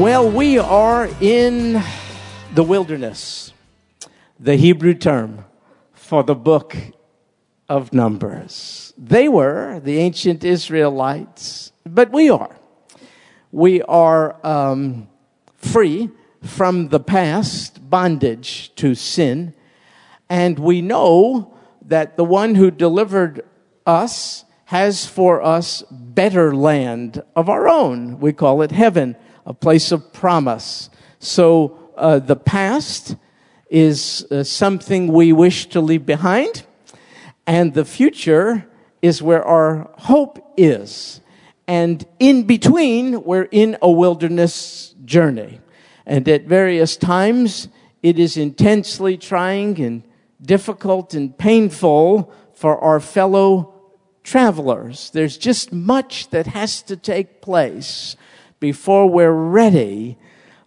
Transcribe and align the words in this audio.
Well, 0.00 0.30
we 0.30 0.58
are 0.58 1.10
in 1.20 1.82
the 2.54 2.62
wilderness, 2.62 3.52
the 4.38 4.56
Hebrew 4.56 4.94
term 4.94 5.44
for 5.92 6.22
the 6.22 6.34
book 6.34 6.74
of 7.68 7.92
Numbers. 7.92 8.94
They 8.96 9.28
were 9.28 9.78
the 9.78 9.98
ancient 9.98 10.42
Israelites, 10.42 11.72
but 11.84 12.12
we 12.12 12.30
are. 12.30 12.56
We 13.52 13.82
are 13.82 14.36
um, 14.42 15.06
free 15.58 16.08
from 16.42 16.88
the 16.88 17.00
past 17.00 17.90
bondage 17.90 18.74
to 18.76 18.94
sin, 18.94 19.52
and 20.30 20.58
we 20.58 20.80
know 20.80 21.52
that 21.82 22.16
the 22.16 22.24
one 22.24 22.54
who 22.54 22.70
delivered 22.70 23.42
us 23.86 24.46
has 24.64 25.04
for 25.04 25.42
us 25.42 25.82
better 25.90 26.56
land 26.56 27.22
of 27.36 27.50
our 27.50 27.68
own. 27.68 28.18
We 28.18 28.32
call 28.32 28.62
it 28.62 28.70
heaven, 28.70 29.14
a 29.50 29.52
place 29.52 29.90
of 29.90 30.12
promise. 30.12 30.90
So 31.18 31.76
uh, 31.96 32.20
the 32.20 32.36
past 32.36 33.16
is 33.68 34.24
uh, 34.30 34.44
something 34.44 35.12
we 35.12 35.32
wish 35.32 35.66
to 35.70 35.80
leave 35.80 36.06
behind, 36.06 36.62
and 37.48 37.74
the 37.74 37.84
future 37.84 38.64
is 39.02 39.20
where 39.20 39.44
our 39.44 39.90
hope 39.98 40.54
is. 40.56 41.20
And 41.66 42.06
in 42.20 42.44
between, 42.44 43.24
we're 43.24 43.48
in 43.50 43.76
a 43.82 43.90
wilderness 43.90 44.94
journey. 45.04 45.60
And 46.06 46.28
at 46.28 46.44
various 46.44 46.96
times, 46.96 47.66
it 48.04 48.20
is 48.20 48.36
intensely 48.36 49.16
trying 49.16 49.80
and 49.80 50.04
difficult 50.40 51.12
and 51.12 51.36
painful 51.36 52.32
for 52.54 52.78
our 52.78 53.00
fellow 53.00 53.74
travelers. 54.22 55.10
There's 55.10 55.36
just 55.36 55.72
much 55.72 56.30
that 56.30 56.46
has 56.46 56.82
to 56.82 56.96
take 56.96 57.42
place 57.42 58.16
before 58.60 59.08
we're 59.08 59.32
ready 59.32 60.18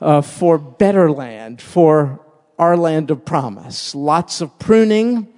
uh, 0.01 0.21
for 0.21 0.57
better 0.57 1.11
land, 1.11 1.61
for 1.61 2.19
our 2.59 2.75
land 2.75 3.11
of 3.11 3.23
promise. 3.23 3.95
Lots 3.95 4.41
of 4.41 4.57
pruning, 4.59 5.31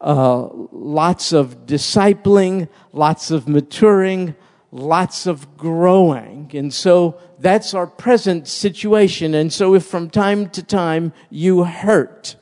uh, 0.00 0.48
lots 0.72 1.32
of 1.32 1.66
discipling, 1.66 2.68
lots 2.92 3.30
of 3.30 3.48
maturing, 3.48 4.34
lots 4.72 5.26
of 5.26 5.56
growing. 5.56 6.50
And 6.54 6.72
so 6.72 7.20
that's 7.38 7.74
our 7.74 7.86
present 7.86 8.48
situation. 8.48 9.34
And 9.34 9.52
so 9.52 9.74
if 9.74 9.84
from 9.84 10.10
time 10.10 10.48
to 10.50 10.62
time 10.62 11.12
you 11.28 11.64
hurt, 11.64 12.36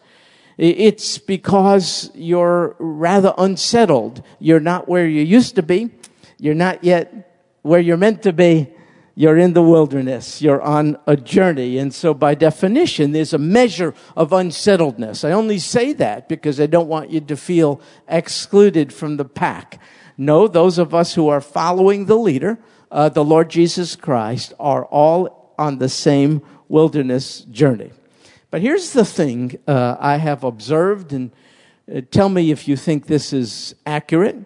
it's 0.59 1.19
because 1.19 2.11
you're 2.15 2.75
rather 2.79 3.33
unsettled. 3.39 4.23
You're 4.41 4.61
not 4.61 4.89
where 4.89 5.07
you 5.07 5.23
used 5.23 5.55
to 5.55 5.63
be. 5.63 5.91
You're 6.39 6.55
not 6.55 6.83
yet 6.83 7.59
where 7.63 7.81
you're 7.81 7.97
meant 7.97 8.23
to 8.23 8.33
be. 8.33 8.73
You're 9.19 9.37
in 9.37 9.53
the 9.53 9.65
wilderness. 9.65 10.41
You're 10.41 10.63
on 10.63 10.97
a 11.05 11.17
journey. 11.17 11.77
And 11.79 11.93
so 11.93 12.15
by 12.15 12.37
definition, 12.37 13.11
there's 13.11 13.33
a 13.33 13.39
measure 13.39 13.93
of 14.17 14.33
unsettledness. 14.33 15.25
I 15.25 15.33
only 15.33 15.59
say 15.59 15.93
that 15.95 16.29
because 16.29 16.61
I 16.61 16.67
don't 16.67 16.87
want 16.87 17.11
you 17.11 17.21
to 17.23 17.37
feel 17.37 17.81
excluded 18.07 18.93
from 18.93 19.17
the 19.17 19.25
pack. 19.25 19.81
No, 20.17 20.47
those 20.47 20.79
of 20.79 20.95
us 20.95 21.15
who 21.15 21.27
are 21.27 21.41
following 21.41 22.07
the 22.07 22.15
leader, 22.15 22.61
uh, 22.93 23.09
the 23.09 23.25
Lord 23.25 23.51
Jesus 23.51 23.97
Christ, 23.97 24.55
are 24.61 24.85
all 24.85 25.53
on 25.59 25.79
the 25.79 25.89
same 25.89 26.41
wilderness 26.69 27.41
journey. 27.41 27.91
But 28.53 28.63
here's 28.63 28.93
the 28.93 29.05
thing 29.05 29.59
uh, 29.67 29.97
I 29.99 30.19
have 30.19 30.45
observed, 30.45 31.13
and 31.13 31.33
uh, 31.93 32.03
tell 32.13 32.29
me 32.29 32.53
if 32.53 32.69
you 32.69 32.77
think 32.77 33.07
this 33.07 33.33
is 33.33 33.75
accurate. 33.85 34.37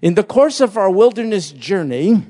In 0.00 0.14
the 0.14 0.22
course 0.22 0.60
of 0.60 0.78
our 0.78 0.88
wilderness 0.88 1.50
journey, 1.50 2.22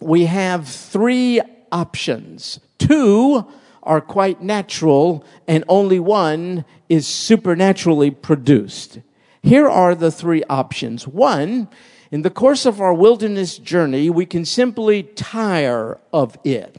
we 0.00 0.26
have 0.26 0.68
three 0.68 1.40
options. 1.72 2.60
Two 2.78 3.46
are 3.82 4.00
quite 4.00 4.42
natural, 4.42 5.24
and 5.46 5.64
only 5.68 6.00
one 6.00 6.64
is 6.88 7.06
supernaturally 7.06 8.10
produced. 8.10 9.00
Here 9.42 9.68
are 9.68 9.94
the 9.94 10.10
three 10.10 10.42
options. 10.48 11.06
One, 11.06 11.68
in 12.10 12.22
the 12.22 12.30
course 12.30 12.64
of 12.64 12.80
our 12.80 12.94
wilderness 12.94 13.58
journey, 13.58 14.08
we 14.08 14.24
can 14.24 14.44
simply 14.44 15.02
tire 15.02 16.00
of 16.12 16.38
it 16.44 16.76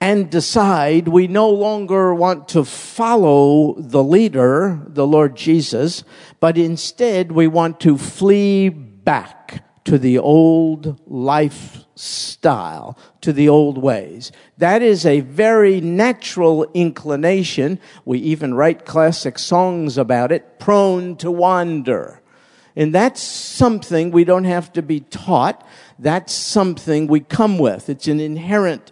and 0.00 0.28
decide 0.28 1.08
we 1.08 1.26
no 1.26 1.48
longer 1.48 2.14
want 2.14 2.48
to 2.48 2.64
follow 2.64 3.74
the 3.78 4.02
leader, 4.02 4.78
the 4.86 5.06
Lord 5.06 5.34
Jesus, 5.34 6.04
but 6.40 6.58
instead 6.58 7.32
we 7.32 7.46
want 7.46 7.80
to 7.80 7.96
flee 7.96 8.68
back 8.68 9.43
to 9.84 9.98
the 9.98 10.18
old 10.18 10.98
lifestyle, 11.06 12.96
to 13.20 13.32
the 13.32 13.48
old 13.48 13.78
ways. 13.78 14.32
That 14.56 14.82
is 14.82 15.04
a 15.04 15.20
very 15.20 15.80
natural 15.80 16.64
inclination. 16.72 17.78
We 18.04 18.18
even 18.20 18.54
write 18.54 18.86
classic 18.86 19.38
songs 19.38 19.98
about 19.98 20.32
it, 20.32 20.58
prone 20.58 21.16
to 21.16 21.30
wander. 21.30 22.22
And 22.76 22.94
that's 22.94 23.20
something 23.20 24.10
we 24.10 24.24
don't 24.24 24.44
have 24.44 24.72
to 24.72 24.82
be 24.82 25.00
taught. 25.00 25.66
That's 25.98 26.32
something 26.32 27.06
we 27.06 27.20
come 27.20 27.58
with. 27.58 27.88
It's 27.88 28.08
an 28.08 28.20
inherent 28.20 28.90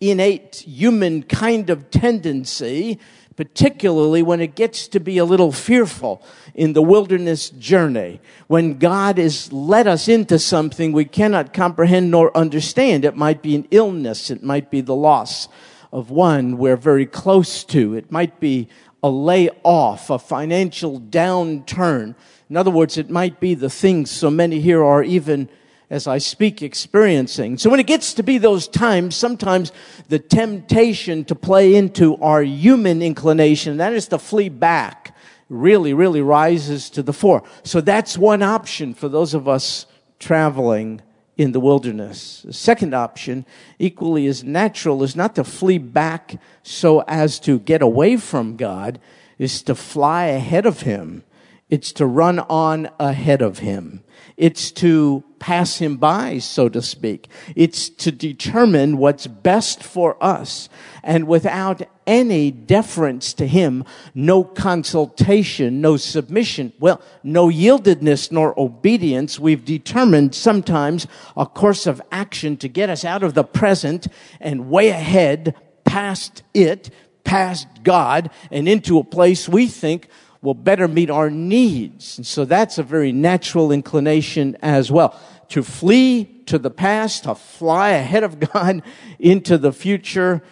innate 0.00 0.56
human 0.66 1.22
kind 1.22 1.70
of 1.70 1.90
tendency, 1.90 2.98
particularly 3.36 4.22
when 4.22 4.40
it 4.40 4.54
gets 4.54 4.86
to 4.88 5.00
be 5.00 5.18
a 5.18 5.24
little 5.24 5.52
fearful 5.52 6.22
in 6.54 6.72
the 6.72 6.82
wilderness 6.82 7.50
journey. 7.50 8.20
When 8.46 8.78
God 8.78 9.18
has 9.18 9.52
led 9.52 9.86
us 9.86 10.08
into 10.08 10.38
something 10.38 10.92
we 10.92 11.04
cannot 11.04 11.52
comprehend 11.52 12.10
nor 12.10 12.36
understand. 12.36 13.04
It 13.04 13.16
might 13.16 13.42
be 13.42 13.54
an 13.56 13.66
illness. 13.70 14.30
It 14.30 14.42
might 14.42 14.70
be 14.70 14.80
the 14.80 14.94
loss 14.94 15.48
of 15.92 16.10
one 16.10 16.58
we're 16.58 16.76
very 16.76 17.06
close 17.06 17.64
to. 17.64 17.94
It 17.94 18.10
might 18.10 18.40
be 18.40 18.68
a 19.02 19.10
layoff, 19.10 20.10
a 20.10 20.18
financial 20.18 21.00
downturn. 21.00 22.14
In 22.48 22.56
other 22.56 22.70
words, 22.70 22.96
it 22.96 23.10
might 23.10 23.40
be 23.40 23.54
the 23.54 23.70
things 23.70 24.10
so 24.10 24.30
many 24.30 24.60
here 24.60 24.82
are 24.82 25.02
even 25.02 25.48
as 25.90 26.06
I 26.06 26.18
speak 26.18 26.62
experiencing. 26.62 27.58
So 27.58 27.70
when 27.70 27.80
it 27.80 27.86
gets 27.86 28.14
to 28.14 28.22
be 28.22 28.38
those 28.38 28.66
times, 28.66 29.16
sometimes 29.16 29.72
the 30.08 30.18
temptation 30.18 31.24
to 31.26 31.34
play 31.34 31.74
into 31.74 32.16
our 32.16 32.42
human 32.42 33.02
inclination, 33.02 33.76
that 33.76 33.92
is 33.92 34.08
to 34.08 34.18
flee 34.18 34.48
back, 34.48 35.14
really, 35.48 35.92
really 35.92 36.22
rises 36.22 36.90
to 36.90 37.02
the 37.02 37.12
fore. 37.12 37.42
So 37.62 37.80
that's 37.80 38.16
one 38.16 38.42
option 38.42 38.94
for 38.94 39.08
those 39.08 39.34
of 39.34 39.46
us 39.46 39.86
traveling 40.18 41.02
in 41.36 41.52
the 41.52 41.60
wilderness. 41.60 42.42
The 42.42 42.52
second 42.52 42.94
option, 42.94 43.44
equally 43.78 44.26
as 44.26 44.44
natural, 44.44 45.02
is 45.02 45.16
not 45.16 45.34
to 45.34 45.44
flee 45.44 45.78
back 45.78 46.40
so 46.62 47.00
as 47.06 47.38
to 47.40 47.58
get 47.58 47.82
away 47.82 48.16
from 48.16 48.56
God, 48.56 49.00
is 49.38 49.62
to 49.62 49.74
fly 49.74 50.26
ahead 50.26 50.64
of 50.64 50.82
Him. 50.82 51.24
It's 51.68 51.92
to 51.94 52.06
run 52.06 52.38
on 52.40 52.90
ahead 52.98 53.42
of 53.42 53.60
Him. 53.60 54.04
It's 54.36 54.72
to 54.72 55.22
pass 55.38 55.78
him 55.78 55.98
by, 55.98 56.38
so 56.38 56.68
to 56.70 56.80
speak. 56.80 57.28
It's 57.54 57.88
to 57.90 58.10
determine 58.10 58.96
what's 58.96 59.26
best 59.26 59.82
for 59.82 60.16
us. 60.22 60.70
And 61.02 61.28
without 61.28 61.82
any 62.06 62.50
deference 62.50 63.34
to 63.34 63.46
him, 63.46 63.84
no 64.14 64.42
consultation, 64.42 65.80
no 65.80 65.98
submission, 65.98 66.72
well, 66.80 67.00
no 67.22 67.48
yieldedness 67.48 68.32
nor 68.32 68.58
obedience, 68.58 69.38
we've 69.38 69.64
determined 69.64 70.34
sometimes 70.34 71.06
a 71.36 71.46
course 71.46 71.86
of 71.86 72.00
action 72.10 72.56
to 72.56 72.68
get 72.68 72.88
us 72.88 73.04
out 73.04 73.22
of 73.22 73.34
the 73.34 73.44
present 73.44 74.08
and 74.40 74.70
way 74.70 74.88
ahead 74.88 75.54
past 75.84 76.42
it, 76.54 76.90
past 77.22 77.68
God, 77.82 78.30
and 78.50 78.66
into 78.66 78.98
a 78.98 79.04
place 79.04 79.48
we 79.48 79.66
think 79.66 80.08
will 80.44 80.54
better 80.54 80.86
meet 80.86 81.08
our 81.08 81.30
needs. 81.30 82.18
And 82.18 82.26
so 82.26 82.44
that's 82.44 82.76
a 82.76 82.82
very 82.82 83.12
natural 83.12 83.72
inclination 83.72 84.58
as 84.60 84.92
well. 84.92 85.18
To 85.48 85.62
flee 85.62 86.24
to 86.46 86.58
the 86.58 86.70
past, 86.70 87.24
to 87.24 87.34
fly 87.34 87.90
ahead 87.90 88.22
of 88.22 88.38
God 88.52 88.82
into 89.18 89.56
the 89.56 89.72
future. 89.72 90.42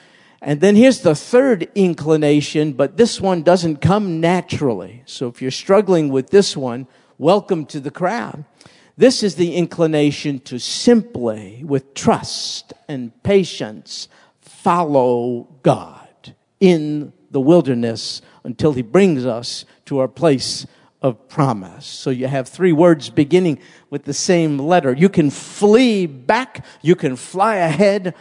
And 0.40 0.62
then 0.62 0.76
here's 0.76 1.00
the 1.02 1.14
third 1.14 1.70
inclination, 1.74 2.72
but 2.72 2.96
this 2.96 3.20
one 3.20 3.42
doesn't 3.42 3.82
come 3.82 4.18
naturally. 4.18 5.02
So 5.04 5.28
if 5.28 5.42
you're 5.42 5.50
struggling 5.50 6.08
with 6.08 6.30
this 6.30 6.56
one, 6.56 6.86
welcome 7.18 7.66
to 7.66 7.78
the 7.78 7.90
crowd. 7.90 8.46
This 8.96 9.22
is 9.22 9.34
the 9.34 9.54
inclination 9.54 10.40
to 10.40 10.58
simply, 10.58 11.64
with 11.66 11.92
trust 11.92 12.72
and 12.88 13.12
patience, 13.22 14.08
follow 14.40 15.48
God 15.62 16.34
in 16.60 17.12
the 17.30 17.40
wilderness 17.40 18.22
until 18.44 18.72
he 18.72 18.82
brings 18.82 19.26
us 19.26 19.64
to 19.92 19.98
our 19.98 20.08
place 20.08 20.66
of 21.02 21.28
promise. 21.28 21.84
So 21.84 22.08
you 22.08 22.26
have 22.26 22.48
three 22.48 22.72
words 22.72 23.10
beginning 23.10 23.58
with 23.90 24.04
the 24.04 24.14
same 24.14 24.58
letter. 24.58 24.94
You 24.94 25.10
can 25.10 25.28
flee 25.28 26.06
back, 26.06 26.64
you 26.80 26.96
can 26.96 27.14
fly 27.14 27.56
ahead, 27.56 28.14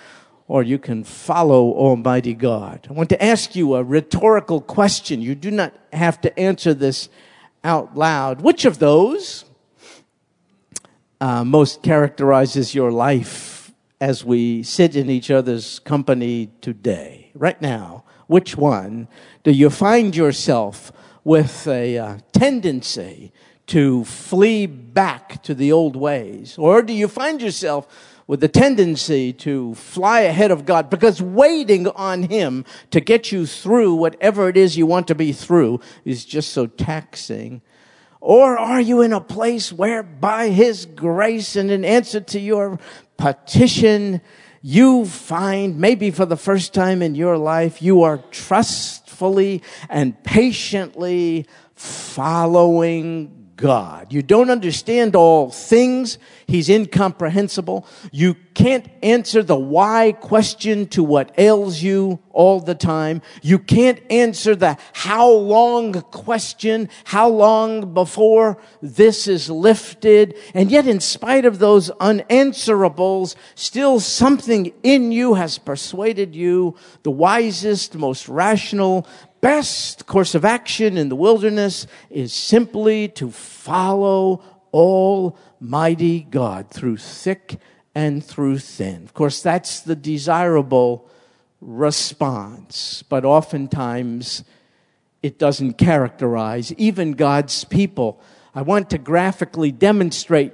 or 0.50 0.64
you 0.64 0.78
can 0.78 1.06
follow 1.06 1.72
Almighty 1.72 2.34
God. 2.34 2.88
I 2.90 2.94
want 2.94 3.08
to 3.10 3.24
ask 3.24 3.56
you 3.56 3.76
a 3.76 3.84
rhetorical 3.84 4.60
question. 4.60 5.22
You 5.22 5.34
do 5.34 5.50
not 5.50 5.74
have 5.94 6.20
to 6.22 6.38
answer 6.38 6.74
this 6.74 7.08
out 7.64 7.96
loud. 7.96 8.42
Which 8.42 8.66
of 8.66 8.80
those 8.80 9.46
uh, 11.22 11.46
most 11.46 11.84
characterizes 11.84 12.76
your 12.76 12.92
life 12.92 13.72
as 14.02 14.26
we 14.26 14.62
sit 14.64 14.98
in 14.98 15.10
each 15.10 15.32
other's 15.32 15.80
company 15.80 16.50
today, 16.60 17.32
right 17.34 17.62
now, 17.62 18.04
which 18.28 18.58
one 18.58 19.08
do 19.44 19.52
you 19.52 19.70
find 19.70 20.14
yourself 20.14 20.92
with 21.24 21.68
a 21.68 21.98
uh, 21.98 22.18
tendency 22.34 23.32
to 23.68 24.04
flee 24.04 24.66
back 24.66 25.42
to 25.44 25.54
the 25.54 25.72
old 25.72 25.96
ways? 25.96 26.58
Or 26.58 26.82
do 26.82 26.94
you 26.94 27.08
find 27.08 27.42
yourself 27.42 27.88
with 28.28 28.44
a 28.44 28.48
tendency 28.48 29.34
to 29.34 29.76
fly 29.76 30.22
ahead 30.22 30.52
of 30.52 30.66
God 30.66 30.90
because 30.90 31.22
waiting 31.22 31.88
on 31.88 32.24
Him 32.24 32.66
to 32.92 33.02
get 33.02 33.32
you 33.32 33.46
through 33.46 33.96
whatever 33.96 34.48
it 34.50 34.58
is 34.58 34.78
you 34.78 34.86
want 34.86 35.08
to 35.08 35.16
be 35.16 35.34
through 35.34 35.80
is 36.06 36.26
just 36.26 36.52
so 36.52 36.68
taxing? 36.68 37.62
Or 38.20 38.58
are 38.58 38.80
you 38.80 39.02
in 39.02 39.14
a 39.14 39.20
place 39.20 39.74
where 39.74 40.04
by 40.04 40.50
His 40.50 40.86
grace 40.86 41.56
and 41.56 41.72
in 41.72 41.84
answer 41.84 42.22
to 42.22 42.40
your 42.40 42.80
petition, 43.18 44.22
you 44.62 45.06
find 45.06 45.80
maybe 45.80 46.12
for 46.12 46.26
the 46.26 46.38
first 46.38 46.74
time 46.74 47.02
in 47.02 47.16
your 47.16 47.38
life, 47.38 47.82
you 47.82 48.04
are 48.04 48.20
trustfully 49.22 49.62
and 49.90 50.22
patiently 50.24 51.46
following 51.76 53.41
God. 53.62 54.12
You 54.12 54.24
don't 54.24 54.50
understand 54.50 55.16
all 55.16 55.52
things. 55.52 56.18
He's 56.48 56.68
incomprehensible. 56.68 57.86
You 58.12 58.34
can't 58.56 58.90
answer 59.04 59.44
the 59.44 59.56
why 59.56 60.14
question 60.14 60.88
to 60.88 61.04
what 61.04 61.32
ails 61.38 61.82
you 61.82 62.20
all 62.32 62.60
the 62.60 62.74
time. 62.74 63.22
You 63.44 63.60
can't 63.60 64.02
answer 64.10 64.56
the 64.56 64.78
how 64.94 65.30
long 65.30 65.94
question, 65.94 66.90
how 67.04 67.30
long 67.30 67.94
before 67.94 68.58
this 68.82 69.28
is 69.28 69.48
lifted. 69.48 70.36
And 70.56 70.72
yet, 70.72 70.88
in 70.88 71.00
spite 71.00 71.46
of 71.46 71.60
those 71.60 71.92
unanswerables, 71.92 73.36
still 73.54 74.00
something 74.00 74.74
in 74.82 75.12
you 75.12 75.36
has 75.36 75.60
persuaded 75.60 76.36
you 76.36 76.76
the 77.04 77.12
wisest, 77.12 77.94
most 77.96 78.28
rational, 78.28 79.08
best 79.42 80.06
course 80.06 80.36
of 80.36 80.46
action 80.46 80.98
in 80.98 81.10
the 81.10 81.16
wilderness 81.16 81.88
is 82.10 82.32
simply 82.34 83.08
to 83.10 83.32
follow 83.32 84.44
Almighty 84.72 86.22
God 86.22 86.70
through 86.70 86.98
thick 86.98 87.60
and 87.94 88.24
through 88.24 88.60
thin. 88.60 89.04
Of 89.04 89.14
course, 89.14 89.42
that's 89.42 89.82
the 89.82 89.96
desirable 89.96 91.10
response, 91.60 93.04
but 93.04 93.26
oftentimes 93.26 94.44
it 95.22 95.38
doesn't 95.38 95.74
characterize 95.74 96.72
even 96.74 97.14
God's 97.14 97.64
people. 97.66 98.22
I 98.56 98.62
want 98.62 98.90
to 98.92 98.98
graphically 98.98 99.72
demonstrate 99.72 100.54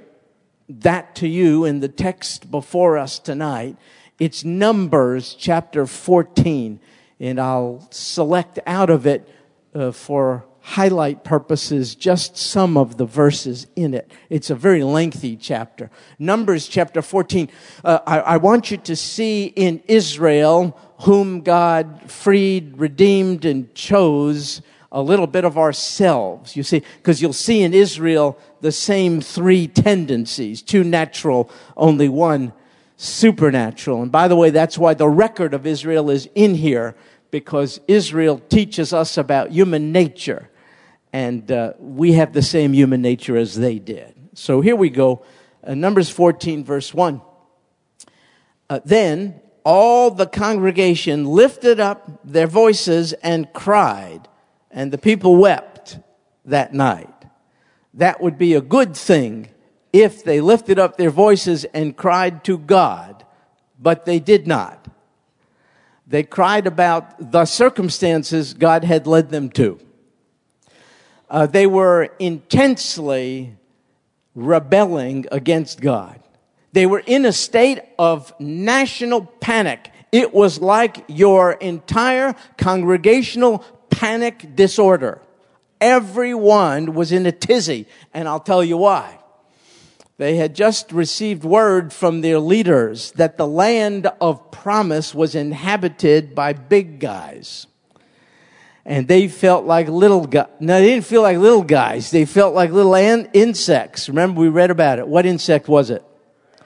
that 0.68 1.14
to 1.16 1.28
you 1.28 1.64
in 1.64 1.80
the 1.80 1.88
text 1.88 2.50
before 2.50 2.98
us 2.98 3.18
tonight. 3.18 3.76
It's 4.18 4.44
Numbers 4.44 5.34
chapter 5.34 5.86
14 5.86 6.80
and 7.20 7.40
I'll 7.40 7.86
select 7.90 8.58
out 8.66 8.90
of 8.90 9.06
it 9.06 9.28
uh, 9.74 9.92
for 9.92 10.44
highlight 10.60 11.24
purposes 11.24 11.94
just 11.94 12.36
some 12.36 12.76
of 12.76 12.98
the 12.98 13.06
verses 13.06 13.66
in 13.74 13.94
it. 13.94 14.10
It's 14.28 14.50
a 14.50 14.54
very 14.54 14.84
lengthy 14.84 15.34
chapter. 15.34 15.90
Numbers 16.18 16.68
chapter 16.68 17.00
14. 17.00 17.48
Uh, 17.82 18.00
I, 18.06 18.20
I 18.20 18.36
want 18.36 18.70
you 18.70 18.76
to 18.76 18.94
see 18.94 19.46
in 19.46 19.82
Israel 19.88 20.78
whom 21.00 21.40
God 21.40 22.10
freed, 22.10 22.76
redeemed, 22.76 23.46
and 23.46 23.74
chose 23.74 24.60
a 24.92 25.00
little 25.00 25.26
bit 25.26 25.46
of 25.46 25.56
ourselves. 25.56 26.54
You 26.54 26.62
see, 26.62 26.82
because 26.98 27.22
you'll 27.22 27.32
see 27.32 27.62
in 27.62 27.72
Israel 27.72 28.38
the 28.60 28.72
same 28.72 29.22
three 29.22 29.68
tendencies 29.68 30.60
two 30.60 30.84
natural, 30.84 31.50
only 31.78 32.10
one 32.10 32.52
supernatural. 32.98 34.02
And 34.02 34.12
by 34.12 34.28
the 34.28 34.36
way, 34.36 34.50
that's 34.50 34.76
why 34.76 34.92
the 34.92 35.08
record 35.08 35.54
of 35.54 35.66
Israel 35.66 36.10
is 36.10 36.28
in 36.34 36.56
here 36.56 36.94
because 37.30 37.80
Israel 37.88 38.38
teaches 38.48 38.92
us 38.92 39.18
about 39.18 39.50
human 39.50 39.92
nature, 39.92 40.50
and 41.12 41.50
uh, 41.50 41.72
we 41.78 42.12
have 42.12 42.32
the 42.32 42.42
same 42.42 42.72
human 42.72 43.02
nature 43.02 43.36
as 43.36 43.54
they 43.54 43.78
did. 43.78 44.14
So 44.34 44.60
here 44.60 44.76
we 44.76 44.90
go, 44.90 45.24
uh, 45.64 45.74
Numbers 45.74 46.10
14, 46.10 46.64
verse 46.64 46.94
1. 46.94 47.20
Uh, 48.70 48.80
then 48.84 49.40
all 49.64 50.10
the 50.10 50.26
congregation 50.26 51.24
lifted 51.24 51.80
up 51.80 52.20
their 52.24 52.46
voices 52.46 53.12
and 53.14 53.52
cried, 53.52 54.28
and 54.70 54.92
the 54.92 54.98
people 54.98 55.36
wept 55.36 55.98
that 56.44 56.72
night. 56.72 57.14
That 57.94 58.20
would 58.20 58.38
be 58.38 58.54
a 58.54 58.60
good 58.60 58.96
thing 58.96 59.48
if 59.92 60.22
they 60.22 60.40
lifted 60.40 60.78
up 60.78 60.96
their 60.96 61.10
voices 61.10 61.64
and 61.66 61.96
cried 61.96 62.44
to 62.44 62.58
God, 62.58 63.24
but 63.78 64.04
they 64.04 64.18
did 64.18 64.46
not. 64.46 64.87
They 66.08 66.22
cried 66.22 66.66
about 66.66 67.32
the 67.32 67.44
circumstances 67.44 68.54
God 68.54 68.82
had 68.82 69.06
led 69.06 69.28
them 69.28 69.50
to. 69.50 69.78
Uh, 71.28 71.44
they 71.44 71.66
were 71.66 72.08
intensely 72.18 73.54
rebelling 74.34 75.26
against 75.30 75.82
God. 75.82 76.18
They 76.72 76.86
were 76.86 77.00
in 77.00 77.26
a 77.26 77.32
state 77.32 77.80
of 77.98 78.32
national 78.40 79.26
panic. 79.26 79.90
It 80.10 80.32
was 80.32 80.60
like 80.60 81.04
your 81.08 81.52
entire 81.52 82.34
congregational 82.56 83.58
panic 83.90 84.56
disorder. 84.56 85.20
Everyone 85.78 86.94
was 86.94 87.12
in 87.12 87.26
a 87.26 87.32
tizzy, 87.32 87.86
and 88.14 88.26
I'll 88.26 88.40
tell 88.40 88.64
you 88.64 88.78
why. 88.78 89.17
They 90.18 90.34
had 90.34 90.54
just 90.56 90.90
received 90.90 91.44
word 91.44 91.92
from 91.92 92.20
their 92.20 92.40
leaders 92.40 93.12
that 93.12 93.38
the 93.38 93.46
land 93.46 94.08
of 94.20 94.50
promise 94.50 95.14
was 95.14 95.36
inhabited 95.36 96.34
by 96.34 96.52
big 96.52 96.98
guys. 96.98 97.68
And 98.84 99.06
they 99.06 99.28
felt 99.28 99.64
like 99.64 99.86
little 99.86 100.26
guys. 100.26 100.48
No, 100.58 100.80
they 100.80 100.88
didn't 100.88 101.04
feel 101.04 101.22
like 101.22 101.38
little 101.38 101.62
guys. 101.62 102.10
They 102.10 102.24
felt 102.24 102.52
like 102.52 102.72
little 102.72 102.96
an- 102.96 103.30
insects. 103.32 104.08
Remember, 104.08 104.40
we 104.40 104.48
read 104.48 104.72
about 104.72 104.98
it. 104.98 105.06
What 105.06 105.24
insect 105.24 105.68
was 105.68 105.88
it? 105.90 106.02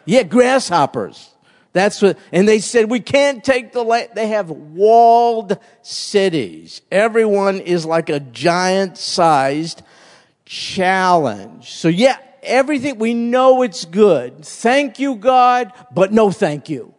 Yeah, 0.07 0.23
grasshoppers. 0.23 1.29
That's 1.75 2.01
what, 2.01 2.19
and 2.33 2.49
they 2.49 2.59
said, 2.59 2.91
we 2.91 3.01
can't 3.01 3.45
take 3.45 3.73
the 3.73 3.83
land. 3.83 4.11
They 4.15 4.29
have 4.29 4.51
walled 4.51 5.59
cities. 5.83 6.81
Everyone 6.91 7.61
is 7.61 7.85
like 7.85 8.09
a 8.09 8.21
giant 8.21 8.97
sized 8.97 9.83
challenge. 10.45 11.71
So 11.73 11.89
yeah, 11.89 12.17
everything, 12.43 12.99
we 12.99 13.15
know 13.15 13.63
it's 13.63 13.85
good. 13.85 14.45
Thank 14.45 14.99
you, 14.99 15.17
God, 15.17 15.73
but 15.93 16.13
no 16.13 16.31
thank 16.31 16.69
you. 16.69 16.95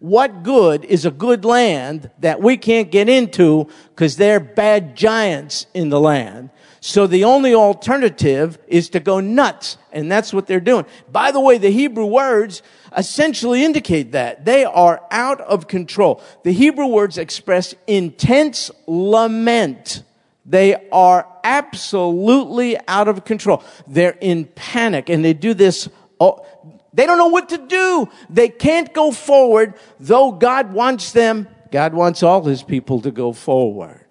What 0.00 0.42
good 0.42 0.84
is 0.84 1.06
a 1.06 1.10
good 1.10 1.46
land 1.46 2.10
that 2.18 2.42
we 2.42 2.58
can't 2.58 2.90
get 2.90 3.08
into 3.08 3.68
because 3.88 4.16
they're 4.16 4.40
bad 4.40 4.96
giants 4.96 5.66
in 5.72 5.88
the 5.88 5.98
land? 5.98 6.50
So 6.80 7.06
the 7.06 7.24
only 7.24 7.54
alternative 7.54 8.58
is 8.68 8.90
to 8.90 9.00
go 9.00 9.18
nuts. 9.18 9.78
And 9.90 10.12
that's 10.12 10.34
what 10.34 10.46
they're 10.46 10.60
doing. 10.60 10.84
By 11.10 11.30
the 11.30 11.40
way, 11.40 11.56
the 11.56 11.70
Hebrew 11.70 12.04
words 12.04 12.62
essentially 12.94 13.64
indicate 13.64 14.12
that. 14.12 14.44
They 14.44 14.66
are 14.66 15.00
out 15.10 15.40
of 15.40 15.68
control. 15.68 16.22
The 16.42 16.52
Hebrew 16.52 16.88
words 16.88 17.16
express 17.16 17.74
intense 17.86 18.70
lament 18.86 20.02
they 20.46 20.88
are 20.90 21.26
absolutely 21.42 22.76
out 22.86 23.08
of 23.08 23.24
control. 23.24 23.62
They're 23.86 24.16
in 24.20 24.46
panic 24.46 25.08
and 25.08 25.24
they 25.24 25.32
do 25.32 25.54
this. 25.54 25.88
Oh, 26.20 26.44
they 26.92 27.06
don't 27.06 27.18
know 27.18 27.28
what 27.28 27.48
to 27.48 27.58
do. 27.58 28.08
They 28.30 28.48
can't 28.48 28.92
go 28.92 29.10
forward, 29.10 29.74
though 29.98 30.32
God 30.32 30.72
wants 30.72 31.12
them. 31.12 31.48
God 31.72 31.94
wants 31.94 32.22
all 32.22 32.42
his 32.44 32.62
people 32.62 33.00
to 33.00 33.10
go 33.10 33.32
forward. 33.32 34.04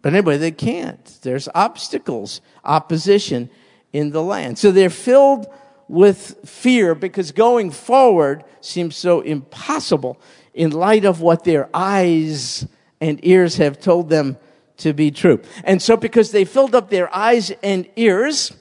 But 0.00 0.14
anyway, 0.14 0.38
they 0.38 0.52
can't. 0.52 1.04
There's 1.22 1.48
obstacles, 1.54 2.40
opposition 2.64 3.50
in 3.92 4.10
the 4.10 4.22
land. 4.22 4.58
So 4.58 4.70
they're 4.70 4.88
filled 4.88 5.46
with 5.88 6.38
fear 6.48 6.94
because 6.94 7.32
going 7.32 7.72
forward 7.72 8.44
seems 8.60 8.96
so 8.96 9.20
impossible 9.20 10.18
in 10.54 10.70
light 10.70 11.04
of 11.04 11.20
what 11.20 11.44
their 11.44 11.68
eyes 11.74 12.66
and 13.00 13.18
ears 13.24 13.56
have 13.56 13.80
told 13.80 14.08
them 14.08 14.38
to 14.80 14.92
be 14.92 15.10
true. 15.10 15.40
And 15.64 15.80
so, 15.80 15.96
because 15.96 16.32
they 16.32 16.44
filled 16.44 16.74
up 16.74 16.90
their 16.90 17.14
eyes 17.14 17.50
and 17.62 17.88
ears 17.96 18.52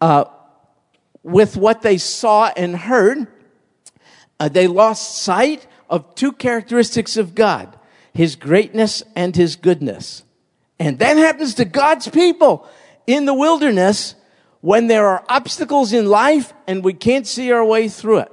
uh, 0.00 0.24
with 1.22 1.56
what 1.56 1.82
they 1.82 1.98
saw 1.98 2.52
and 2.56 2.76
heard, 2.76 3.26
uh, 4.38 4.48
they 4.48 4.66
lost 4.66 5.22
sight 5.22 5.66
of 5.88 6.14
two 6.14 6.32
characteristics 6.32 7.16
of 7.16 7.34
God 7.34 7.76
His 8.12 8.36
greatness 8.36 9.02
and 9.16 9.34
His 9.34 9.56
goodness. 9.56 10.24
And 10.78 10.98
that 11.00 11.16
happens 11.16 11.54
to 11.54 11.64
God's 11.64 12.08
people 12.08 12.66
in 13.06 13.26
the 13.26 13.34
wilderness 13.34 14.14
when 14.60 14.86
there 14.86 15.06
are 15.06 15.24
obstacles 15.28 15.92
in 15.92 16.06
life 16.06 16.52
and 16.66 16.84
we 16.84 16.94
can't 16.94 17.26
see 17.26 17.52
our 17.52 17.64
way 17.64 17.88
through 17.88 18.18
it. 18.18 18.32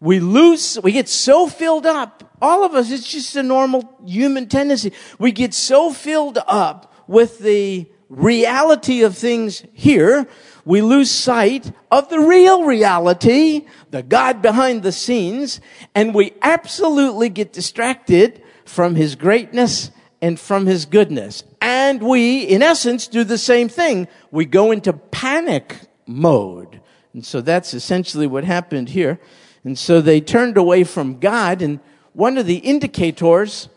We 0.00 0.18
lose, 0.20 0.78
we 0.82 0.92
get 0.92 1.08
so 1.08 1.46
filled 1.46 1.86
up 1.86 2.30
all 2.42 2.64
of 2.64 2.74
us, 2.74 2.90
it's 2.90 3.10
just 3.10 3.36
a 3.36 3.42
normal 3.42 3.98
human 4.04 4.48
tendency. 4.48 4.92
We 5.18 5.32
get 5.32 5.52
so 5.52 5.92
filled 5.92 6.38
up 6.46 6.92
with 7.06 7.40
the 7.40 7.86
reality 8.08 9.02
of 9.02 9.16
things 9.16 9.62
here, 9.72 10.26
we 10.64 10.82
lose 10.82 11.10
sight 11.10 11.72
of 11.90 12.08
the 12.08 12.20
real 12.20 12.64
reality, 12.64 13.66
the 13.90 14.02
God 14.02 14.42
behind 14.42 14.82
the 14.82 14.92
scenes, 14.92 15.60
and 15.94 16.14
we 16.14 16.32
absolutely 16.42 17.28
get 17.28 17.52
distracted 17.52 18.42
from 18.64 18.94
His 18.94 19.16
greatness 19.16 19.90
and 20.20 20.38
from 20.38 20.66
His 20.66 20.86
goodness. 20.86 21.44
And 21.60 22.02
we, 22.02 22.42
in 22.42 22.62
essence, 22.62 23.06
do 23.06 23.24
the 23.24 23.38
same 23.38 23.68
thing. 23.68 24.08
We 24.30 24.44
go 24.44 24.70
into 24.70 24.92
panic 24.92 25.76
mode. 26.06 26.80
And 27.12 27.24
so 27.24 27.40
that's 27.40 27.74
essentially 27.74 28.26
what 28.26 28.44
happened 28.44 28.90
here. 28.90 29.18
And 29.64 29.78
so 29.78 30.00
they 30.00 30.20
turned 30.20 30.56
away 30.56 30.84
from 30.84 31.18
God, 31.18 31.62
and 31.62 31.80
one 32.12 32.38
of 32.38 32.46
the 32.46 32.56
indicators 32.56 33.68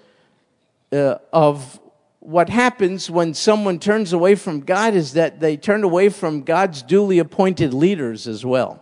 uh, 0.91 1.17
of 1.31 1.79
what 2.19 2.47
happens 2.49 3.09
when 3.09 3.33
someone 3.33 3.79
turns 3.79 4.13
away 4.13 4.35
from 4.35 4.61
God 4.61 4.93
is 4.93 5.13
that 5.13 5.41
they 5.41 5.57
turn 5.57 5.83
away 5.83 6.07
from 6.07 6.43
God's 6.43 6.81
duly 6.81 7.19
appointed 7.19 7.73
leaders 7.73 8.27
as 8.27 8.45
well. 8.45 8.81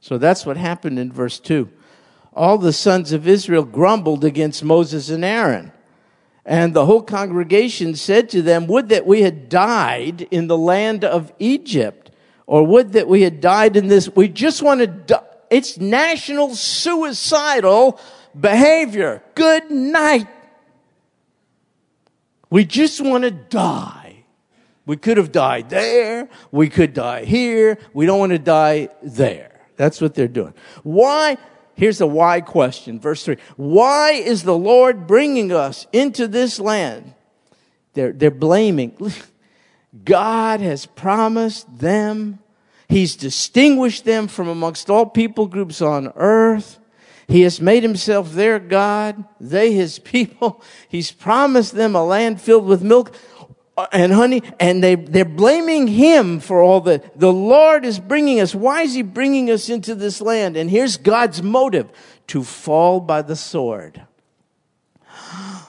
So 0.00 0.18
that's 0.18 0.44
what 0.44 0.56
happened 0.56 0.98
in 0.98 1.12
verse 1.12 1.38
2. 1.38 1.70
All 2.34 2.58
the 2.58 2.72
sons 2.72 3.12
of 3.12 3.28
Israel 3.28 3.64
grumbled 3.64 4.24
against 4.24 4.64
Moses 4.64 5.10
and 5.10 5.24
Aaron. 5.24 5.72
And 6.44 6.74
the 6.74 6.86
whole 6.86 7.02
congregation 7.02 7.94
said 7.94 8.28
to 8.30 8.42
them, 8.42 8.66
Would 8.66 8.88
that 8.88 9.06
we 9.06 9.22
had 9.22 9.48
died 9.48 10.22
in 10.30 10.48
the 10.48 10.58
land 10.58 11.04
of 11.04 11.32
Egypt, 11.38 12.10
or 12.46 12.66
would 12.66 12.92
that 12.94 13.06
we 13.06 13.22
had 13.22 13.40
died 13.40 13.76
in 13.76 13.86
this. 13.86 14.08
We 14.08 14.26
just 14.26 14.62
want 14.62 14.80
to 14.80 14.88
die. 14.88 15.22
It's 15.50 15.78
national 15.78 16.54
suicidal 16.54 18.00
behavior. 18.38 19.22
Good 19.34 19.70
night. 19.70 20.28
We 22.50 22.64
just 22.64 23.00
want 23.00 23.24
to 23.24 23.30
die. 23.30 24.24
We 24.86 24.96
could 24.96 25.18
have 25.18 25.30
died 25.30 25.70
there. 25.70 26.28
We 26.50 26.68
could 26.68 26.94
die 26.94 27.24
here. 27.24 27.78
We 27.92 28.06
don't 28.06 28.18
want 28.18 28.32
to 28.32 28.38
die 28.38 28.88
there. 29.02 29.60
That's 29.76 30.00
what 30.00 30.14
they're 30.14 30.28
doing. 30.28 30.54
Why? 30.82 31.36
Here's 31.74 32.00
a 32.00 32.06
why 32.06 32.40
question. 32.40 32.98
Verse 32.98 33.24
3. 33.24 33.36
Why 33.56 34.12
is 34.12 34.42
the 34.42 34.56
Lord 34.56 35.06
bringing 35.06 35.52
us 35.52 35.86
into 35.92 36.26
this 36.26 36.58
land? 36.58 37.14
They're, 37.94 38.12
they're 38.12 38.30
blaming. 38.30 38.96
God 40.04 40.60
has 40.60 40.86
promised 40.86 41.78
them. 41.78 42.39
He's 42.90 43.14
distinguished 43.14 44.04
them 44.04 44.26
from 44.26 44.48
amongst 44.48 44.90
all 44.90 45.06
people 45.06 45.46
groups 45.46 45.80
on 45.80 46.12
earth. 46.16 46.80
He 47.28 47.42
has 47.42 47.60
made 47.60 47.84
himself 47.84 48.32
their 48.32 48.58
God, 48.58 49.24
they 49.38 49.72
his 49.72 49.98
people. 50.14 50.60
He's 50.88 51.12
promised 51.12 51.74
them 51.74 51.94
a 51.94 52.04
land 52.04 52.40
filled 52.40 52.66
with 52.66 52.82
milk 52.82 53.14
and 53.92 54.12
honey, 54.12 54.42
and 54.58 54.82
they, 54.82 54.96
they're 54.96 55.24
blaming 55.24 55.86
him 55.86 56.40
for 56.40 56.60
all 56.60 56.80
the, 56.80 57.00
the 57.14 57.32
Lord 57.32 57.84
is 57.84 58.00
bringing 58.00 58.40
us. 58.40 58.56
Why 58.56 58.82
is 58.82 58.94
he 58.94 59.02
bringing 59.02 59.52
us 59.52 59.68
into 59.68 59.94
this 59.94 60.20
land? 60.20 60.56
And 60.56 60.68
here's 60.68 60.96
God's 60.96 61.44
motive 61.44 61.88
to 62.26 62.42
fall 62.42 63.00
by 63.00 63.22
the 63.22 63.36
sword. 63.36 64.02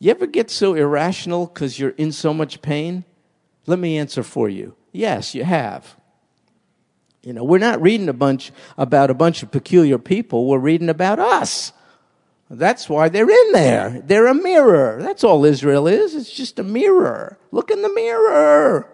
You 0.00 0.10
ever 0.10 0.26
get 0.26 0.50
so 0.50 0.74
irrational 0.74 1.46
because 1.46 1.78
you're 1.78 1.90
in 1.90 2.12
so 2.12 2.34
much 2.34 2.60
pain? 2.60 3.04
Let 3.64 3.78
me 3.78 3.96
answer 3.96 4.22
for 4.22 4.50
you. 4.50 4.74
Yes, 4.94 5.34
you 5.34 5.42
have. 5.42 5.96
You 7.24 7.32
know, 7.32 7.42
we're 7.42 7.58
not 7.58 7.82
reading 7.82 8.08
a 8.08 8.12
bunch 8.12 8.52
about 8.78 9.10
a 9.10 9.14
bunch 9.14 9.42
of 9.42 9.50
peculiar 9.50 9.98
people. 9.98 10.46
We're 10.46 10.58
reading 10.58 10.88
about 10.88 11.18
us. 11.18 11.72
That's 12.48 12.88
why 12.88 13.08
they're 13.08 13.28
in 13.28 13.52
there. 13.52 14.02
They're 14.06 14.28
a 14.28 14.34
mirror. 14.34 15.02
That's 15.02 15.24
all 15.24 15.44
Israel 15.44 15.88
is. 15.88 16.14
It's 16.14 16.30
just 16.30 16.60
a 16.60 16.62
mirror. 16.62 17.38
Look 17.50 17.72
in 17.72 17.82
the 17.82 17.92
mirror. 17.92 18.88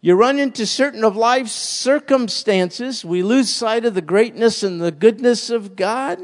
You 0.00 0.14
run 0.14 0.38
into 0.38 0.64
certain 0.64 1.04
of 1.04 1.16
life's 1.16 1.52
circumstances. 1.52 3.04
We 3.04 3.22
lose 3.22 3.50
sight 3.50 3.84
of 3.84 3.92
the 3.92 4.00
greatness 4.00 4.62
and 4.62 4.80
the 4.80 4.92
goodness 4.92 5.50
of 5.50 5.76
God. 5.76 6.18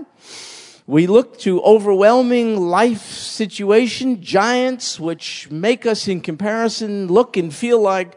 We 0.86 1.06
look 1.06 1.38
to 1.40 1.60
overwhelming 1.60 2.58
life 2.60 3.10
situation, 3.10 4.22
giants, 4.22 4.98
which 4.98 5.50
make 5.50 5.84
us 5.84 6.08
in 6.08 6.22
comparison 6.22 7.08
look 7.08 7.36
and 7.36 7.52
feel 7.52 7.82
like 7.82 8.16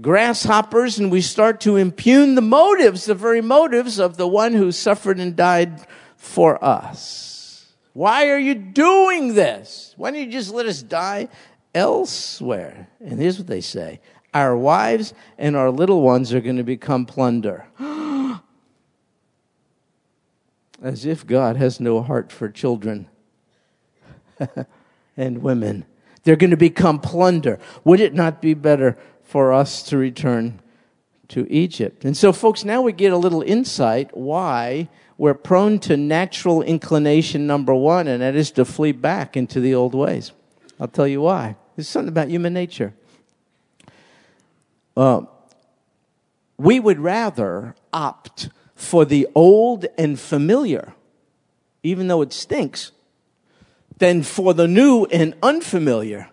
grasshoppers 0.00 0.98
and 0.98 1.10
we 1.10 1.20
start 1.20 1.60
to 1.62 1.76
impugn 1.76 2.34
the 2.34 2.42
motives, 2.42 3.06
the 3.06 3.14
very 3.14 3.40
motives 3.40 3.98
of 3.98 4.16
the 4.16 4.28
one 4.28 4.52
who 4.52 4.72
suffered 4.72 5.18
and 5.18 5.34
died 5.36 5.80
for 6.16 6.62
us. 6.64 7.66
Why 7.92 8.28
are 8.30 8.38
you 8.38 8.54
doing 8.54 9.34
this? 9.34 9.94
Why 9.96 10.10
don't 10.10 10.20
you 10.20 10.30
just 10.30 10.52
let 10.52 10.66
us 10.66 10.82
die 10.82 11.28
elsewhere? 11.74 12.88
And 13.00 13.20
here's 13.20 13.38
what 13.38 13.48
they 13.48 13.60
say 13.60 14.00
Our 14.32 14.56
wives 14.56 15.14
and 15.36 15.56
our 15.56 15.70
little 15.70 16.02
ones 16.02 16.32
are 16.32 16.40
going 16.40 16.58
to 16.58 16.64
become 16.64 17.06
plunder. 17.06 17.66
As 20.80 21.04
if 21.04 21.26
God 21.26 21.56
has 21.56 21.80
no 21.80 22.02
heart 22.02 22.30
for 22.30 22.48
children 22.48 23.08
and 25.16 25.42
women. 25.42 25.84
They're 26.22 26.36
going 26.36 26.50
to 26.50 26.56
become 26.56 27.00
plunder. 27.00 27.58
Would 27.84 27.98
it 28.00 28.14
not 28.14 28.40
be 28.40 28.54
better 28.54 28.96
for 29.28 29.52
us 29.52 29.82
to 29.82 29.98
return 29.98 30.58
to 31.28 31.46
Egypt. 31.52 32.02
And 32.02 32.16
so, 32.16 32.32
folks, 32.32 32.64
now 32.64 32.80
we 32.80 32.92
get 32.92 33.12
a 33.12 33.16
little 33.18 33.42
insight 33.42 34.16
why 34.16 34.88
we're 35.18 35.34
prone 35.34 35.80
to 35.80 35.98
natural 35.98 36.62
inclination 36.62 37.46
number 37.46 37.74
one, 37.74 38.08
and 38.08 38.22
that 38.22 38.34
is 38.34 38.50
to 38.52 38.64
flee 38.64 38.92
back 38.92 39.36
into 39.36 39.60
the 39.60 39.74
old 39.74 39.94
ways. 39.94 40.32
I'll 40.80 40.88
tell 40.88 41.06
you 41.06 41.20
why. 41.20 41.56
There's 41.76 41.90
something 41.90 42.08
about 42.08 42.30
human 42.30 42.54
nature. 42.54 42.94
Uh, 44.96 45.22
we 46.56 46.80
would 46.80 46.98
rather 46.98 47.74
opt 47.92 48.48
for 48.74 49.04
the 49.04 49.28
old 49.34 49.84
and 49.98 50.18
familiar, 50.18 50.94
even 51.82 52.08
though 52.08 52.22
it 52.22 52.32
stinks, 52.32 52.92
than 53.98 54.22
for 54.22 54.54
the 54.54 54.66
new 54.66 55.04
and 55.04 55.34
unfamiliar, 55.42 56.30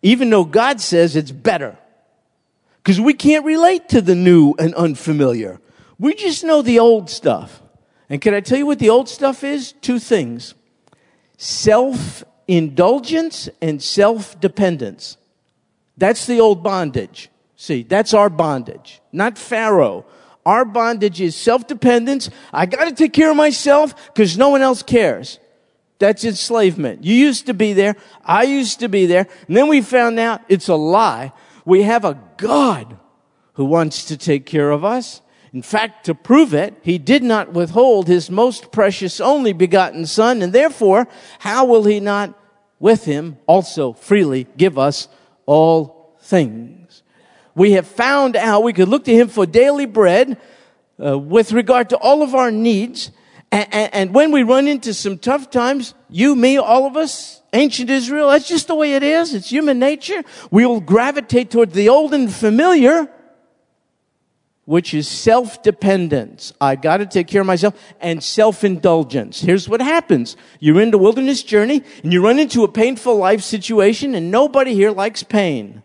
even 0.00 0.30
though 0.30 0.44
God 0.44 0.80
says 0.80 1.14
it's 1.14 1.30
better. 1.30 1.76
Because 2.82 3.00
we 3.00 3.14
can't 3.14 3.44
relate 3.44 3.88
to 3.90 4.00
the 4.00 4.14
new 4.14 4.54
and 4.58 4.74
unfamiliar. 4.74 5.60
We 5.98 6.14
just 6.14 6.44
know 6.44 6.62
the 6.62 6.78
old 6.78 7.10
stuff. 7.10 7.62
And 8.08 8.20
can 8.20 8.34
I 8.34 8.40
tell 8.40 8.58
you 8.58 8.66
what 8.66 8.78
the 8.78 8.90
old 8.90 9.08
stuff 9.08 9.44
is? 9.44 9.72
Two 9.72 9.98
things 9.98 10.54
self 11.36 12.24
indulgence 12.46 13.48
and 13.60 13.82
self 13.82 14.40
dependence. 14.40 15.16
That's 15.96 16.26
the 16.26 16.40
old 16.40 16.62
bondage. 16.62 17.30
See, 17.56 17.82
that's 17.82 18.14
our 18.14 18.30
bondage, 18.30 19.00
not 19.12 19.36
Pharaoh. 19.36 20.06
Our 20.46 20.64
bondage 20.64 21.20
is 21.20 21.36
self 21.36 21.66
dependence. 21.66 22.30
I 22.52 22.66
got 22.66 22.84
to 22.84 22.94
take 22.94 23.12
care 23.12 23.30
of 23.30 23.36
myself 23.36 23.94
because 24.06 24.38
no 24.38 24.48
one 24.48 24.62
else 24.62 24.82
cares. 24.82 25.38
That's 25.98 26.24
enslavement. 26.24 27.04
You 27.04 27.14
used 27.14 27.46
to 27.46 27.54
be 27.54 27.72
there. 27.72 27.96
I 28.24 28.44
used 28.44 28.80
to 28.80 28.88
be 28.88 29.06
there. 29.06 29.26
And 29.48 29.56
then 29.56 29.66
we 29.66 29.82
found 29.82 30.18
out 30.18 30.40
it's 30.48 30.68
a 30.68 30.76
lie 30.76 31.32
we 31.64 31.82
have 31.82 32.04
a 32.04 32.20
God 32.36 32.98
who 33.54 33.64
wants 33.64 34.04
to 34.06 34.16
take 34.16 34.46
care 34.46 34.70
of 34.70 34.84
us. 34.84 35.20
In 35.52 35.62
fact, 35.62 36.06
to 36.06 36.14
prove 36.14 36.54
it, 36.54 36.74
he 36.82 36.98
did 36.98 37.22
not 37.22 37.52
withhold 37.52 38.06
his 38.06 38.30
most 38.30 38.70
precious 38.70 39.20
only 39.20 39.52
begotten 39.52 40.06
son, 40.06 40.42
and 40.42 40.52
therefore, 40.52 41.08
how 41.38 41.64
will 41.64 41.84
he 41.84 42.00
not 42.00 42.38
with 42.78 43.04
him 43.04 43.38
also 43.46 43.92
freely 43.92 44.46
give 44.56 44.78
us 44.78 45.08
all 45.46 46.16
things? 46.20 47.02
We 47.54 47.72
have 47.72 47.86
found 47.86 48.36
out 48.36 48.62
we 48.62 48.72
could 48.72 48.88
look 48.88 49.04
to 49.04 49.14
him 49.14 49.28
for 49.28 49.46
daily 49.46 49.86
bread 49.86 50.38
uh, 51.04 51.18
with 51.18 51.52
regard 51.52 51.90
to 51.90 51.96
all 51.96 52.22
of 52.22 52.34
our 52.34 52.50
needs. 52.50 53.10
And, 53.50 53.66
and, 53.72 53.94
and 53.94 54.14
when 54.14 54.30
we 54.30 54.42
run 54.42 54.68
into 54.68 54.94
some 54.94 55.18
tough 55.18 55.50
times, 55.50 55.94
you, 56.08 56.36
me, 56.36 56.58
all 56.58 56.86
of 56.86 56.96
us, 56.96 57.37
ancient 57.52 57.90
Israel. 57.90 58.28
That's 58.28 58.48
just 58.48 58.66
the 58.66 58.74
way 58.74 58.94
it 58.94 59.02
is. 59.02 59.34
It's 59.34 59.50
human 59.50 59.78
nature. 59.78 60.22
We 60.50 60.66
will 60.66 60.80
gravitate 60.80 61.50
toward 61.50 61.72
the 61.72 61.88
old 61.88 62.14
and 62.14 62.32
familiar, 62.32 63.08
which 64.64 64.92
is 64.92 65.08
self-dependence. 65.08 66.52
I 66.60 66.76
gotta 66.76 67.06
take 67.06 67.26
care 67.26 67.40
of 67.40 67.46
myself 67.46 67.74
and 68.00 68.22
self-indulgence. 68.22 69.40
Here's 69.40 69.68
what 69.68 69.80
happens. 69.80 70.36
You're 70.60 70.82
in 70.82 70.90
the 70.90 70.98
wilderness 70.98 71.42
journey 71.42 71.82
and 72.02 72.12
you 72.12 72.22
run 72.22 72.38
into 72.38 72.64
a 72.64 72.68
painful 72.68 73.16
life 73.16 73.42
situation 73.42 74.14
and 74.14 74.30
nobody 74.30 74.74
here 74.74 74.90
likes 74.90 75.22
pain. 75.22 75.82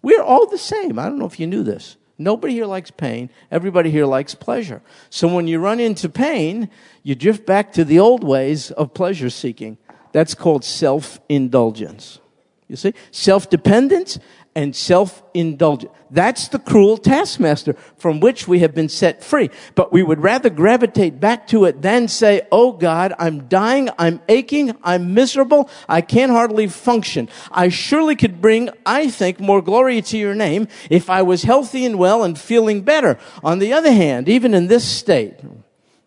We're 0.00 0.22
all 0.22 0.46
the 0.46 0.58
same. 0.58 0.98
I 0.98 1.04
don't 1.04 1.18
know 1.18 1.26
if 1.26 1.38
you 1.38 1.46
knew 1.46 1.62
this. 1.62 1.96
Nobody 2.16 2.54
here 2.54 2.66
likes 2.66 2.90
pain. 2.90 3.28
Everybody 3.50 3.90
here 3.90 4.06
likes 4.06 4.34
pleasure. 4.34 4.80
So 5.10 5.26
when 5.26 5.48
you 5.48 5.58
run 5.58 5.80
into 5.80 6.08
pain, 6.08 6.70
you 7.02 7.14
drift 7.14 7.44
back 7.44 7.72
to 7.72 7.84
the 7.84 7.98
old 7.98 8.22
ways 8.22 8.70
of 8.70 8.94
pleasure 8.94 9.30
seeking. 9.30 9.78
That's 10.14 10.34
called 10.36 10.64
self 10.64 11.18
indulgence. 11.28 12.20
You 12.68 12.76
see? 12.76 12.94
Self 13.10 13.50
dependence 13.50 14.20
and 14.54 14.74
self 14.76 15.24
indulgence. 15.34 15.92
That's 16.08 16.46
the 16.46 16.60
cruel 16.60 16.98
taskmaster 16.98 17.72
from 17.96 18.20
which 18.20 18.46
we 18.46 18.60
have 18.60 18.76
been 18.76 18.88
set 18.88 19.24
free. 19.24 19.50
But 19.74 19.92
we 19.92 20.04
would 20.04 20.22
rather 20.22 20.50
gravitate 20.50 21.18
back 21.18 21.48
to 21.48 21.64
it 21.64 21.82
than 21.82 22.06
say, 22.06 22.42
Oh 22.52 22.70
God, 22.70 23.12
I'm 23.18 23.48
dying, 23.48 23.90
I'm 23.98 24.20
aching, 24.28 24.76
I'm 24.84 25.14
miserable, 25.14 25.68
I 25.88 26.00
can't 26.00 26.30
hardly 26.30 26.68
function. 26.68 27.28
I 27.50 27.68
surely 27.68 28.14
could 28.14 28.40
bring, 28.40 28.70
I 28.86 29.08
think, 29.08 29.40
more 29.40 29.62
glory 29.62 30.00
to 30.00 30.16
your 30.16 30.36
name 30.36 30.68
if 30.90 31.10
I 31.10 31.22
was 31.22 31.42
healthy 31.42 31.84
and 31.84 31.98
well 31.98 32.22
and 32.22 32.38
feeling 32.38 32.82
better. 32.82 33.18
On 33.42 33.58
the 33.58 33.72
other 33.72 33.92
hand, 33.92 34.28
even 34.28 34.54
in 34.54 34.68
this 34.68 34.84
state, 34.84 35.40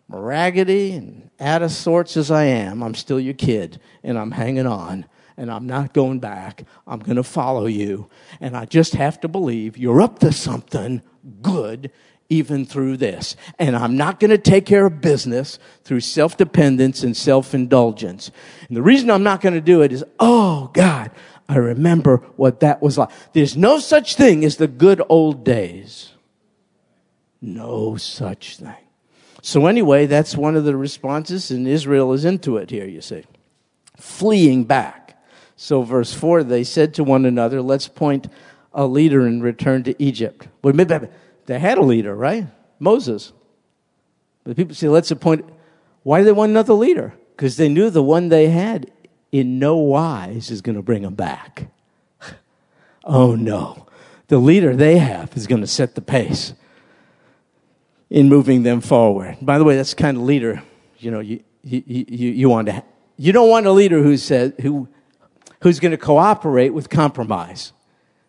raggedy 0.08 0.92
and 0.92 1.27
out 1.40 1.62
of 1.62 1.70
sorts 1.70 2.16
as 2.16 2.30
I 2.30 2.44
am, 2.44 2.82
I'm 2.82 2.94
still 2.94 3.20
your 3.20 3.34
kid 3.34 3.80
and 4.02 4.18
I'm 4.18 4.32
hanging 4.32 4.66
on 4.66 5.06
and 5.36 5.50
I'm 5.50 5.66
not 5.66 5.94
going 5.94 6.18
back. 6.18 6.64
I'm 6.86 6.98
going 6.98 7.16
to 7.16 7.22
follow 7.22 7.66
you. 7.66 8.10
And 8.40 8.56
I 8.56 8.64
just 8.64 8.94
have 8.94 9.20
to 9.20 9.28
believe 9.28 9.78
you're 9.78 10.02
up 10.02 10.18
to 10.18 10.32
something 10.32 11.00
good 11.40 11.92
even 12.28 12.66
through 12.66 12.96
this. 12.96 13.36
And 13.58 13.76
I'm 13.76 13.96
not 13.96 14.20
going 14.20 14.30
to 14.30 14.38
take 14.38 14.66
care 14.66 14.86
of 14.86 15.00
business 15.00 15.58
through 15.84 16.00
self 16.00 16.36
dependence 16.36 17.02
and 17.02 17.16
self 17.16 17.54
indulgence. 17.54 18.30
And 18.66 18.76
the 18.76 18.82
reason 18.82 19.10
I'm 19.10 19.22
not 19.22 19.40
going 19.40 19.54
to 19.54 19.60
do 19.60 19.82
it 19.82 19.92
is, 19.92 20.04
oh 20.18 20.70
God, 20.74 21.12
I 21.48 21.56
remember 21.56 22.18
what 22.36 22.60
that 22.60 22.82
was 22.82 22.98
like. 22.98 23.10
There's 23.32 23.56
no 23.56 23.78
such 23.78 24.16
thing 24.16 24.44
as 24.44 24.56
the 24.56 24.68
good 24.68 25.00
old 25.08 25.44
days. 25.44 26.12
No 27.40 27.96
such 27.96 28.56
thing. 28.56 28.87
So, 29.48 29.64
anyway, 29.64 30.04
that's 30.04 30.36
one 30.36 30.56
of 30.56 30.64
the 30.64 30.76
responses, 30.76 31.50
and 31.50 31.66
Israel 31.66 32.12
is 32.12 32.26
into 32.26 32.58
it 32.58 32.68
here, 32.68 32.84
you 32.84 33.00
see. 33.00 33.24
Fleeing 33.96 34.64
back. 34.64 35.24
So, 35.56 35.80
verse 35.80 36.12
4, 36.12 36.44
they 36.44 36.62
said 36.64 36.92
to 36.92 37.02
one 37.02 37.24
another, 37.24 37.62
Let's 37.62 37.88
point 37.88 38.28
a 38.74 38.86
leader 38.86 39.24
and 39.24 39.42
return 39.42 39.84
to 39.84 39.96
Egypt. 39.98 40.48
They 40.62 41.58
had 41.58 41.78
a 41.78 41.82
leader, 41.82 42.14
right? 42.14 42.46
Moses. 42.78 43.32
But 44.44 44.54
people 44.54 44.74
say, 44.74 44.88
Let's 44.88 45.10
appoint. 45.10 45.46
Why 46.02 46.18
do 46.18 46.26
they 46.26 46.32
want 46.32 46.50
another 46.50 46.74
leader? 46.74 47.14
Because 47.34 47.56
they 47.56 47.70
knew 47.70 47.88
the 47.88 48.02
one 48.02 48.28
they 48.28 48.50
had 48.50 48.90
in 49.32 49.58
no 49.58 49.78
wise 49.78 50.50
is 50.50 50.60
going 50.60 50.76
to 50.76 50.82
bring 50.82 51.04
them 51.04 51.14
back. 51.14 51.68
oh, 53.04 53.34
no. 53.34 53.86
The 54.26 54.36
leader 54.36 54.76
they 54.76 54.98
have 54.98 55.34
is 55.38 55.46
going 55.46 55.62
to 55.62 55.66
set 55.66 55.94
the 55.94 56.02
pace 56.02 56.52
in 58.10 58.28
moving 58.28 58.62
them 58.62 58.80
forward. 58.80 59.36
By 59.42 59.58
the 59.58 59.64
way, 59.64 59.76
that's 59.76 59.90
the 59.90 60.02
kind 60.02 60.16
of 60.16 60.22
leader, 60.22 60.62
you 60.98 61.10
know, 61.10 61.20
you, 61.20 61.42
you, 61.62 61.82
you, 61.86 62.30
you 62.30 62.48
want 62.48 62.68
to, 62.68 62.82
you 63.16 63.32
don't 63.32 63.50
want 63.50 63.66
a 63.66 63.72
leader 63.72 64.02
who 64.02 64.16
says, 64.16 64.52
who 64.60 64.88
who's 65.60 65.80
going 65.80 65.92
to 65.92 65.98
cooperate 65.98 66.70
with 66.70 66.88
compromise. 66.88 67.72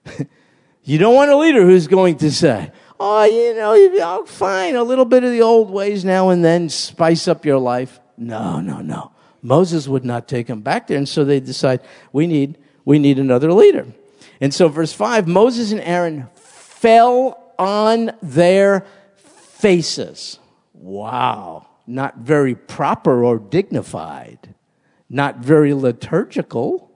you 0.84 0.98
don't 0.98 1.16
want 1.16 1.32
a 1.32 1.38
leader 1.38 1.66
who's 1.66 1.88
going 1.88 2.18
to 2.18 2.32
say, 2.32 2.72
oh, 3.00 3.24
you 3.24 3.54
know, 3.56 3.74
oh, 3.76 4.26
fine, 4.26 4.76
a 4.76 4.84
little 4.84 5.06
bit 5.06 5.24
of 5.24 5.32
the 5.32 5.42
old 5.42 5.70
ways 5.70 6.04
now 6.04 6.30
and 6.30 6.44
then, 6.44 6.70
spice 6.70 7.28
up 7.28 7.46
your 7.46 7.60
life. 7.60 8.00
No, 8.18 8.60
no, 8.60 8.82
no. 8.82 9.12
Moses 9.42 9.88
would 9.88 10.04
not 10.04 10.28
take 10.28 10.48
him 10.48 10.62
back 10.62 10.88
there. 10.88 10.98
And 10.98 11.08
so 11.08 11.24
they 11.24 11.40
decide, 11.40 11.80
we 12.12 12.28
need, 12.28 12.58
we 12.84 13.00
need 13.00 13.20
another 13.20 13.54
leader. 13.54 13.88
And 14.42 14.54
so 14.54 14.68
verse 14.68 14.92
five, 14.92 15.28
Moses 15.28 15.72
and 15.72 15.82
Aaron 15.82 16.28
fell 16.36 17.54
on 17.58 18.12
their 18.22 18.86
faces. 19.60 20.40
Wow. 20.74 21.68
Not 21.86 22.20
very 22.20 22.56
proper 22.56 23.24
or 23.24 23.38
dignified. 23.38 24.56
Not 25.10 25.38
very 25.40 25.74
liturgical. 25.74 26.90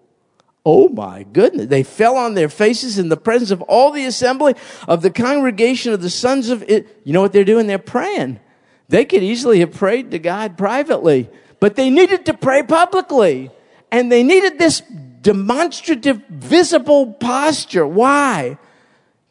Oh 0.65 0.87
my 0.87 1.23
goodness. 1.23 1.67
They 1.67 1.83
fell 1.83 2.15
on 2.15 2.35
their 2.35 2.49
faces 2.49 2.97
in 2.97 3.09
the 3.09 3.17
presence 3.17 3.51
of 3.51 3.61
all 3.63 3.91
the 3.91 4.05
assembly 4.05 4.55
of 4.87 5.01
the 5.01 5.11
congregation 5.11 5.93
of 5.93 6.01
the 6.01 6.09
sons 6.09 6.49
of 6.49 6.63
it. 6.63 7.01
You 7.03 7.11
know 7.11 7.21
what 7.21 7.33
they're 7.33 7.43
doing? 7.43 7.67
They're 7.67 7.79
praying. 7.79 8.39
They 8.87 9.03
could 9.03 9.23
easily 9.23 9.59
have 9.59 9.73
prayed 9.73 10.11
to 10.11 10.19
God 10.19 10.57
privately, 10.57 11.29
but 11.59 11.75
they 11.75 11.89
needed 11.89 12.25
to 12.27 12.33
pray 12.33 12.63
publicly. 12.63 13.51
And 13.91 14.11
they 14.11 14.23
needed 14.23 14.57
this 14.57 14.81
demonstrative, 15.21 16.21
visible 16.29 17.13
posture. 17.13 17.87
Why? 17.87 18.57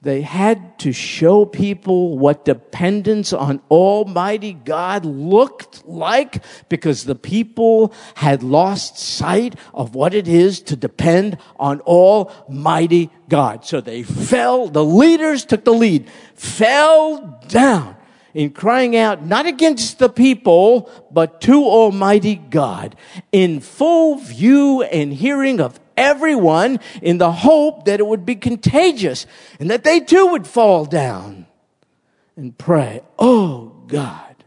They 0.03 0.23
had 0.23 0.81
to 0.81 0.93
show 0.93 1.45
people 1.45 2.19
what 2.19 2.45
dependence 2.45 3.33
on 3.33 3.63
Almighty 3.71 4.53
God 4.53 5.05
looked 5.05 5.87
like 5.87 6.43
because 6.69 7.05
the 7.05 7.15
people 7.15 7.95
had 8.17 8.43
lost 8.43 8.99
sight 8.99 9.55
of 9.73 9.95
what 9.95 10.13
it 10.13 10.27
is 10.27 10.61
to 10.63 10.75
depend 10.75 11.39
on 11.57 11.81
Almighty 11.83 13.11
God. 13.29 13.65
So 13.65 13.81
they 13.81 14.03
fell, 14.03 14.67
the 14.67 14.85
leaders 14.85 15.45
took 15.45 15.65
the 15.65 15.73
lead, 15.73 16.11
fell 16.35 17.41
down 17.47 17.97
in 18.35 18.51
crying 18.51 18.97
out 18.97 19.25
not 19.25 19.47
against 19.47 19.99
the 19.99 20.09
people, 20.09 20.91
but 21.11 21.41
to 21.43 21.65
Almighty 21.65 22.37
God 22.37 22.97
in 23.31 23.61
full 23.61 24.17
view 24.17 24.83
and 24.83 25.13
hearing 25.13 25.61
of 25.61 25.79
everyone 25.97 26.81
in 27.01 27.19
the 27.19 27.33
hope 27.33 27.85
that 27.85 28.01
it 28.01 28.07
would 28.07 28.25
be 28.25 28.37
contagious 28.37 29.27
and 29.61 29.71
that 29.71 29.85
they 29.85 30.01
too 30.01 30.29
would 30.29 30.47
fall 30.47 30.85
down 30.85 31.47
and 32.37 32.57
pray, 32.57 33.03
Oh 33.19 33.85
God, 33.87 34.45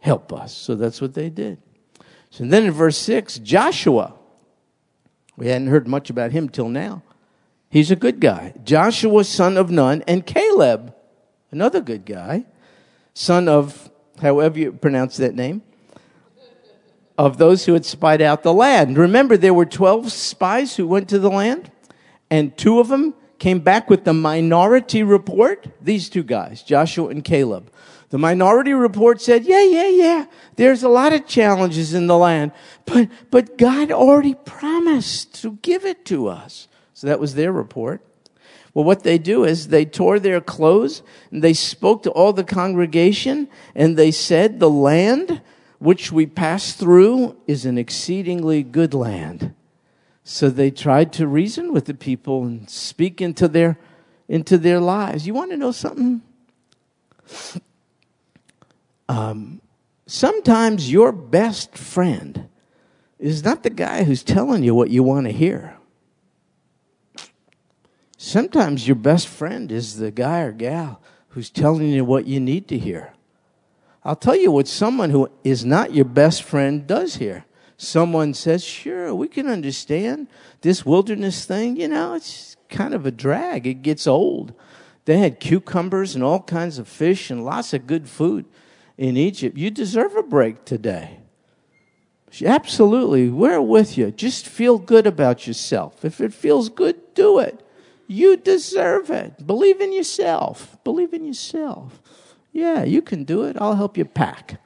help 0.00 0.32
us. 0.32 0.54
So 0.54 0.74
that's 0.74 1.00
what 1.00 1.14
they 1.14 1.30
did. 1.30 1.58
So 2.30 2.44
then 2.44 2.64
in 2.64 2.72
verse 2.72 2.98
6, 2.98 3.38
Joshua, 3.38 4.14
we 5.36 5.48
hadn't 5.48 5.68
heard 5.68 5.88
much 5.88 6.10
about 6.10 6.32
him 6.32 6.48
till 6.48 6.68
now. 6.68 7.02
He's 7.70 7.90
a 7.90 7.96
good 7.96 8.20
guy. 8.20 8.54
Joshua, 8.64 9.24
son 9.24 9.56
of 9.56 9.70
Nun, 9.70 10.02
and 10.06 10.24
Caleb, 10.24 10.94
another 11.50 11.80
good 11.80 12.04
guy, 12.06 12.46
son 13.18 13.48
of, 13.48 13.90
however 14.22 14.58
you 14.60 14.72
pronounce 14.72 15.16
that 15.16 15.34
name, 15.34 15.60
of 17.18 17.36
those 17.36 17.64
who 17.64 17.72
had 17.72 17.84
spied 17.84 18.22
out 18.22 18.44
the 18.44 18.54
land. 18.54 18.96
Remember, 18.96 19.36
there 19.36 19.52
were 19.52 19.66
12 19.66 20.12
spies 20.12 20.76
who 20.76 20.86
went 20.86 21.08
to 21.08 21.18
the 21.18 21.28
land, 21.28 21.72
and 22.30 22.56
two 22.56 22.78
of 22.78 22.86
them 22.86 23.14
came 23.40 23.58
back 23.58 23.90
with 23.90 24.04
the 24.04 24.12
minority 24.12 25.02
report. 25.02 25.66
These 25.82 26.08
two 26.08 26.22
guys, 26.22 26.62
Joshua 26.62 27.08
and 27.08 27.24
Caleb. 27.24 27.72
The 28.10 28.18
minority 28.18 28.72
report 28.72 29.20
said, 29.20 29.44
yeah, 29.44 29.64
yeah, 29.64 29.88
yeah, 29.88 30.26
there's 30.54 30.84
a 30.84 30.88
lot 30.88 31.12
of 31.12 31.26
challenges 31.26 31.94
in 31.94 32.06
the 32.06 32.16
land, 32.16 32.52
but, 32.86 33.08
but 33.32 33.58
God 33.58 33.90
already 33.90 34.34
promised 34.34 35.34
to 35.42 35.58
give 35.60 35.84
it 35.84 36.04
to 36.06 36.28
us. 36.28 36.68
So 36.94 37.08
that 37.08 37.18
was 37.18 37.34
their 37.34 37.52
report. 37.52 38.00
Well, 38.78 38.84
what 38.84 39.02
they 39.02 39.18
do 39.18 39.42
is 39.42 39.66
they 39.66 39.84
tore 39.84 40.20
their 40.20 40.40
clothes 40.40 41.02
and 41.32 41.42
they 41.42 41.52
spoke 41.52 42.04
to 42.04 42.12
all 42.12 42.32
the 42.32 42.44
congregation 42.44 43.48
and 43.74 43.96
they 43.96 44.12
said, 44.12 44.60
the 44.60 44.70
land 44.70 45.42
which 45.80 46.12
we 46.12 46.26
pass 46.26 46.74
through 46.74 47.36
is 47.48 47.64
an 47.64 47.76
exceedingly 47.76 48.62
good 48.62 48.94
land. 48.94 49.52
So 50.22 50.48
they 50.48 50.70
tried 50.70 51.12
to 51.14 51.26
reason 51.26 51.72
with 51.72 51.86
the 51.86 51.94
people 51.94 52.44
and 52.44 52.70
speak 52.70 53.20
into 53.20 53.48
their, 53.48 53.80
into 54.28 54.56
their 54.56 54.78
lives. 54.78 55.26
You 55.26 55.34
want 55.34 55.50
to 55.50 55.56
know 55.56 55.72
something? 55.72 56.22
Um, 59.10 59.62
sometimes 60.06 60.92
your 60.92 61.12
best 61.12 61.74
friend 61.76 62.50
is 63.18 63.42
not 63.42 63.62
the 63.62 63.70
guy 63.70 64.04
who's 64.04 64.22
telling 64.22 64.62
you 64.62 64.74
what 64.74 64.90
you 64.90 65.02
want 65.02 65.26
to 65.26 65.32
hear. 65.32 65.77
Sometimes 68.20 68.88
your 68.88 68.96
best 68.96 69.28
friend 69.28 69.70
is 69.70 69.96
the 69.96 70.10
guy 70.10 70.40
or 70.40 70.50
gal 70.50 71.00
who's 71.28 71.50
telling 71.50 71.88
you 71.88 72.04
what 72.04 72.26
you 72.26 72.40
need 72.40 72.66
to 72.66 72.76
hear. 72.76 73.14
I'll 74.04 74.16
tell 74.16 74.34
you 74.34 74.50
what 74.50 74.66
someone 74.66 75.10
who 75.10 75.30
is 75.44 75.64
not 75.64 75.94
your 75.94 76.04
best 76.04 76.42
friend 76.42 76.84
does 76.84 77.16
here. 77.16 77.44
Someone 77.76 78.34
says, 78.34 78.64
Sure, 78.64 79.14
we 79.14 79.28
can 79.28 79.46
understand 79.46 80.26
this 80.62 80.84
wilderness 80.84 81.44
thing. 81.44 81.76
You 81.76 81.86
know, 81.86 82.14
it's 82.14 82.56
kind 82.68 82.92
of 82.92 83.06
a 83.06 83.12
drag. 83.12 83.68
It 83.68 83.82
gets 83.82 84.04
old. 84.04 84.52
They 85.04 85.18
had 85.18 85.38
cucumbers 85.38 86.16
and 86.16 86.24
all 86.24 86.42
kinds 86.42 86.78
of 86.78 86.88
fish 86.88 87.30
and 87.30 87.44
lots 87.44 87.72
of 87.72 87.86
good 87.86 88.08
food 88.08 88.46
in 88.96 89.16
Egypt. 89.16 89.56
You 89.56 89.70
deserve 89.70 90.16
a 90.16 90.24
break 90.24 90.64
today. 90.64 91.20
Absolutely. 92.44 93.30
We're 93.30 93.62
with 93.62 93.96
you. 93.96 94.10
Just 94.10 94.48
feel 94.48 94.78
good 94.78 95.06
about 95.06 95.46
yourself. 95.46 96.04
If 96.04 96.20
it 96.20 96.34
feels 96.34 96.68
good, 96.68 97.14
do 97.14 97.38
it. 97.38 97.62
You 98.08 98.38
deserve 98.38 99.10
it. 99.10 99.46
Believe 99.46 99.82
in 99.82 99.92
yourself. 99.92 100.78
Believe 100.82 101.12
in 101.12 101.26
yourself. 101.26 102.00
Yeah, 102.52 102.82
you 102.82 103.02
can 103.02 103.24
do 103.24 103.44
it. 103.44 103.56
I'll 103.60 103.76
help 103.76 103.98
you 103.98 104.06
pack. 104.06 104.60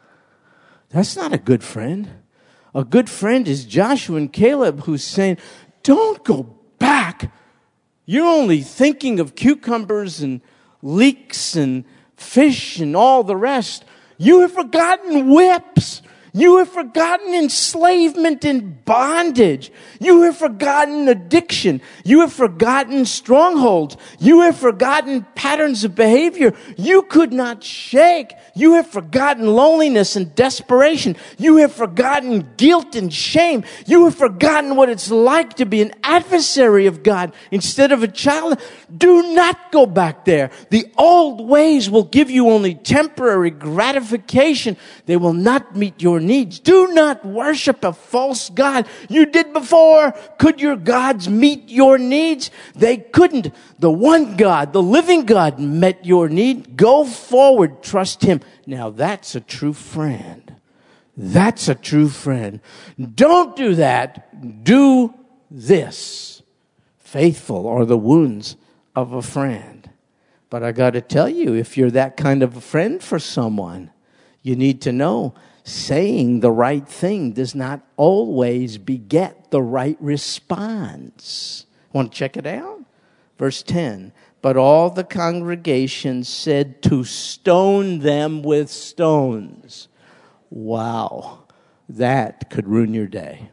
That's 0.91 1.17
not 1.17 1.33
a 1.33 1.39
good 1.39 1.65
friend. 1.65 2.09
A 2.73 2.85
good 2.85 3.11
friend 3.11 3.49
is 3.49 3.65
Joshua 3.65 4.17
and 4.17 4.33
Caleb 4.33 4.85
who's 4.85 5.03
saying, 5.03 5.39
Don't 5.83 6.23
go 6.25 6.55
back. 6.79 7.33
You're 8.07 8.27
only 8.27 8.63
thinking 8.63 9.19
of 9.19 9.35
cucumbers 9.35 10.21
and 10.21 10.41
leeks 10.81 11.57
and 11.57 11.85
fish 12.17 12.79
and 12.79 12.95
all 12.95 13.25
the 13.25 13.37
rest. 13.37 13.85
You 14.19 14.41
have 14.43 14.53
forgotten 14.53 15.29
whips. 15.31 16.01
You 16.35 16.59
have 16.59 16.71
forgotten 16.71 17.35
enslavement 17.35 18.45
and 18.45 18.83
bondage. 18.87 19.71
You 20.01 20.23
have 20.23 20.37
forgotten 20.37 21.09
addiction. 21.09 21.83
You 22.05 22.21
have 22.21 22.33
forgotten 22.33 23.05
strongholds. 23.05 23.99
You 24.19 24.41
have 24.41 24.57
forgotten 24.57 25.27
patterns 25.35 25.85
of 25.85 25.95
behavior 25.95 26.55
you 26.77 27.03
could 27.03 27.33
not 27.33 27.63
shake. 27.63 28.33
You 28.55 28.75
have 28.75 28.87
forgotten 28.87 29.47
loneliness 29.47 30.17
and 30.17 30.35
desperation. 30.35 31.17
You 31.39 31.59
have 31.59 31.73
forgotten 31.73 32.51
guilt 32.57 32.95
and 32.95 33.13
shame. 33.13 33.65
You 33.87 34.05
have 34.05 34.15
forgotten 34.15 34.77
what 34.77 34.89
it's 34.89 35.11
like 35.11 35.55
to 35.55 35.65
be 35.65 35.83
an 35.83 35.93
adversary 36.03 36.87
of 36.87 37.03
God 37.03 37.33
instead 37.51 37.93
of 37.93 38.03
a 38.03 38.09
child. 38.09 38.61
Do 38.95 39.35
not 39.35 39.73
go 39.73 39.87
back 39.87 40.25
there. 40.25 40.51
The 40.71 40.91
old 40.97 41.49
ways 41.49 41.89
will 41.89 42.05
give 42.05 42.31
you 42.31 42.49
only 42.49 42.75
temporary 42.75 43.51
gratification. 43.51 44.77
They 45.07 45.17
will 45.17 45.35
not 45.35 45.77
meet 45.77 46.03
your 46.03 46.21
needs. 46.27 46.59
Do 46.59 46.89
not 46.89 47.25
worship 47.25 47.85
a 47.85 47.93
false 47.93 48.51
God. 48.51 48.87
You 49.09 49.27
did 49.27 49.53
before. 49.53 50.13
Could 50.39 50.61
your 50.61 50.77
gods 50.77 51.29
meet 51.29 51.69
your 51.69 51.99
needs? 51.99 52.51
They 52.75 52.97
couldn't. 52.97 53.55
The 53.79 53.91
one 53.91 54.37
God, 54.37 54.73
the 54.73 54.83
living 54.83 55.27
God 55.27 55.59
met 55.59 56.07
your 56.07 56.29
need. 56.29 56.77
Go 56.77 57.05
forward. 57.05 57.83
Trust 57.83 58.23
Him. 58.23 58.41
Now 58.67 58.91
that's 58.91 59.35
a 59.35 59.41
true 59.41 59.73
friend. 59.73 60.57
That's 61.17 61.69
a 61.69 61.75
true 61.75 62.09
friend. 62.09 62.61
Don't 63.15 63.55
do 63.55 63.75
that. 63.75 64.65
Do 64.65 65.15
this. 65.51 66.43
Faithful 66.99 67.67
are 67.67 67.85
the 67.85 67.99
wounds 67.99 68.57
of 68.97 69.13
a 69.13 69.23
friend. 69.23 69.91
But 70.49 70.63
I 70.63 70.73
got 70.73 70.91
to 70.91 71.01
tell 71.01 71.29
you, 71.29 71.55
if 71.55 71.77
you're 71.77 71.91
that 71.91 72.17
kind 72.17 72.43
of 72.43 72.57
a 72.57 72.61
friend 72.61 73.03
for 73.03 73.19
someone, 73.19 73.91
you 74.43 74.57
need 74.57 74.83
to 74.83 74.93
know 74.93 75.35
saying 75.65 76.41
the 76.41 76.51
right 76.51 76.87
thing 76.87 77.33
does 77.33 77.55
not 77.55 77.81
always 77.97 78.79
beget 78.79 79.51
the 79.51 79.63
right 79.63 79.97
response. 80.01 81.67
Want 81.93 82.13
to 82.13 82.19
check 82.19 82.37
it 82.37 82.47
out? 82.47 82.81
Verse 83.39 83.63
10 83.63 84.13
But 84.41 84.57
all 84.57 84.91
the 84.91 85.05
congregation 85.05 86.25
said 86.25 86.83
to 86.83 87.05
stone 87.05 88.01
them 88.01 88.43
with 88.43 88.71
stones. 88.71 89.89
Wow, 90.51 91.45
that 91.89 92.51
could 92.51 92.69
ruin 92.69 92.93
your 92.93 93.07
day. 93.07 93.51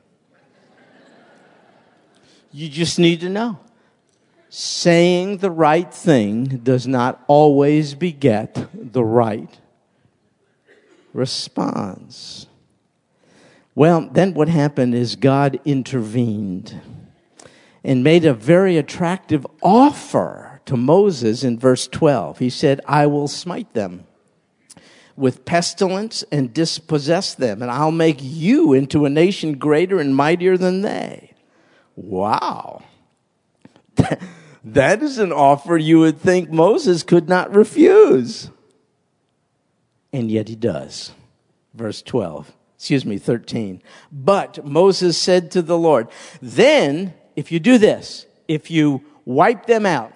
You 2.52 2.67
just 2.67 2.98
need 2.98 3.22
to 3.22 3.30
know. 3.30 3.60
Saying 4.50 5.38
the 5.38 5.52
right 5.52 5.93
thing 5.93 6.45
does 6.63 6.88
not 6.88 7.24
always 7.28 7.93
beget 7.93 8.67
the 8.74 9.04
right 9.04 9.60
responds. 11.13 12.48
Well, 13.76 14.10
then 14.12 14.34
what 14.34 14.50
happened 14.50 14.93
is 14.93 15.15
God 15.15 15.60
intervened 15.63 16.82
and 17.84 18.04
made 18.04 18.26
a 18.26 18.34
very 18.34 18.78
attractive 18.78 19.45
offer 19.62 20.62
to 20.65 20.76
Moses 20.76 21.43
in 21.43 21.58
verse 21.58 21.88
12. 21.88 22.39
He 22.39 22.50
said, 22.50 22.82
I 22.86 23.08
will 23.08 23.28
smite 23.28 23.74
them 23.74 24.06
with 25.15 25.45
pestilence 25.45 26.24
and 26.32 26.54
dispossess 26.54 27.34
them, 27.34 27.62
and 27.62 27.69
I'll 27.69 27.91
make 27.91 28.19
you 28.22 28.74
into 28.74 29.06
a 29.06 29.10
nation 29.10 29.58
greater 29.58 30.00
and 30.00 30.15
mightier 30.15 30.58
than 30.58 30.82
they. 30.82 31.34
Wow. 31.95 32.84
that 34.63 35.04
is 35.04 35.19
an 35.19 35.32
offer 35.32 35.78
you 35.78 36.00
would 36.00 36.19
think 36.19 36.50
Moses 36.50 37.04
could 37.04 37.28
not 37.28 37.54
refuse 37.54 38.50
and 40.12 40.32
yet 40.32 40.48
he 40.48 40.56
does. 40.56 41.12
Verse 41.74 42.02
12, 42.02 42.52
excuse 42.76 43.06
me, 43.06 43.17
13. 43.17 43.82
But 44.12 44.65
Moses 44.65 45.17
said 45.17 45.52
to 45.52 45.62
the 45.62 45.78
Lord, 45.78 46.08
then 46.41 47.13
if 47.36 47.52
you 47.52 47.60
do 47.60 47.78
this, 47.78 48.26
if 48.48 48.72
you 48.72 49.04
wipe 49.26 49.65
them 49.65 49.86
out, 49.86 50.13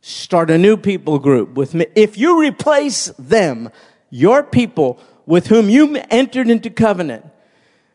start 0.00 0.50
a 0.50 0.58
new 0.58 0.76
people 0.76 1.18
group 1.18 1.54
with 1.54 1.74
me, 1.74 1.86
if 1.94 2.16
you 2.18 2.40
replace 2.40 3.06
them, 3.18 3.70
your 4.10 4.42
people 4.42 4.98
with 5.26 5.46
whom 5.46 5.70
you 5.70 5.96
entered 6.10 6.50
into 6.50 6.70
covenant, 6.70 7.24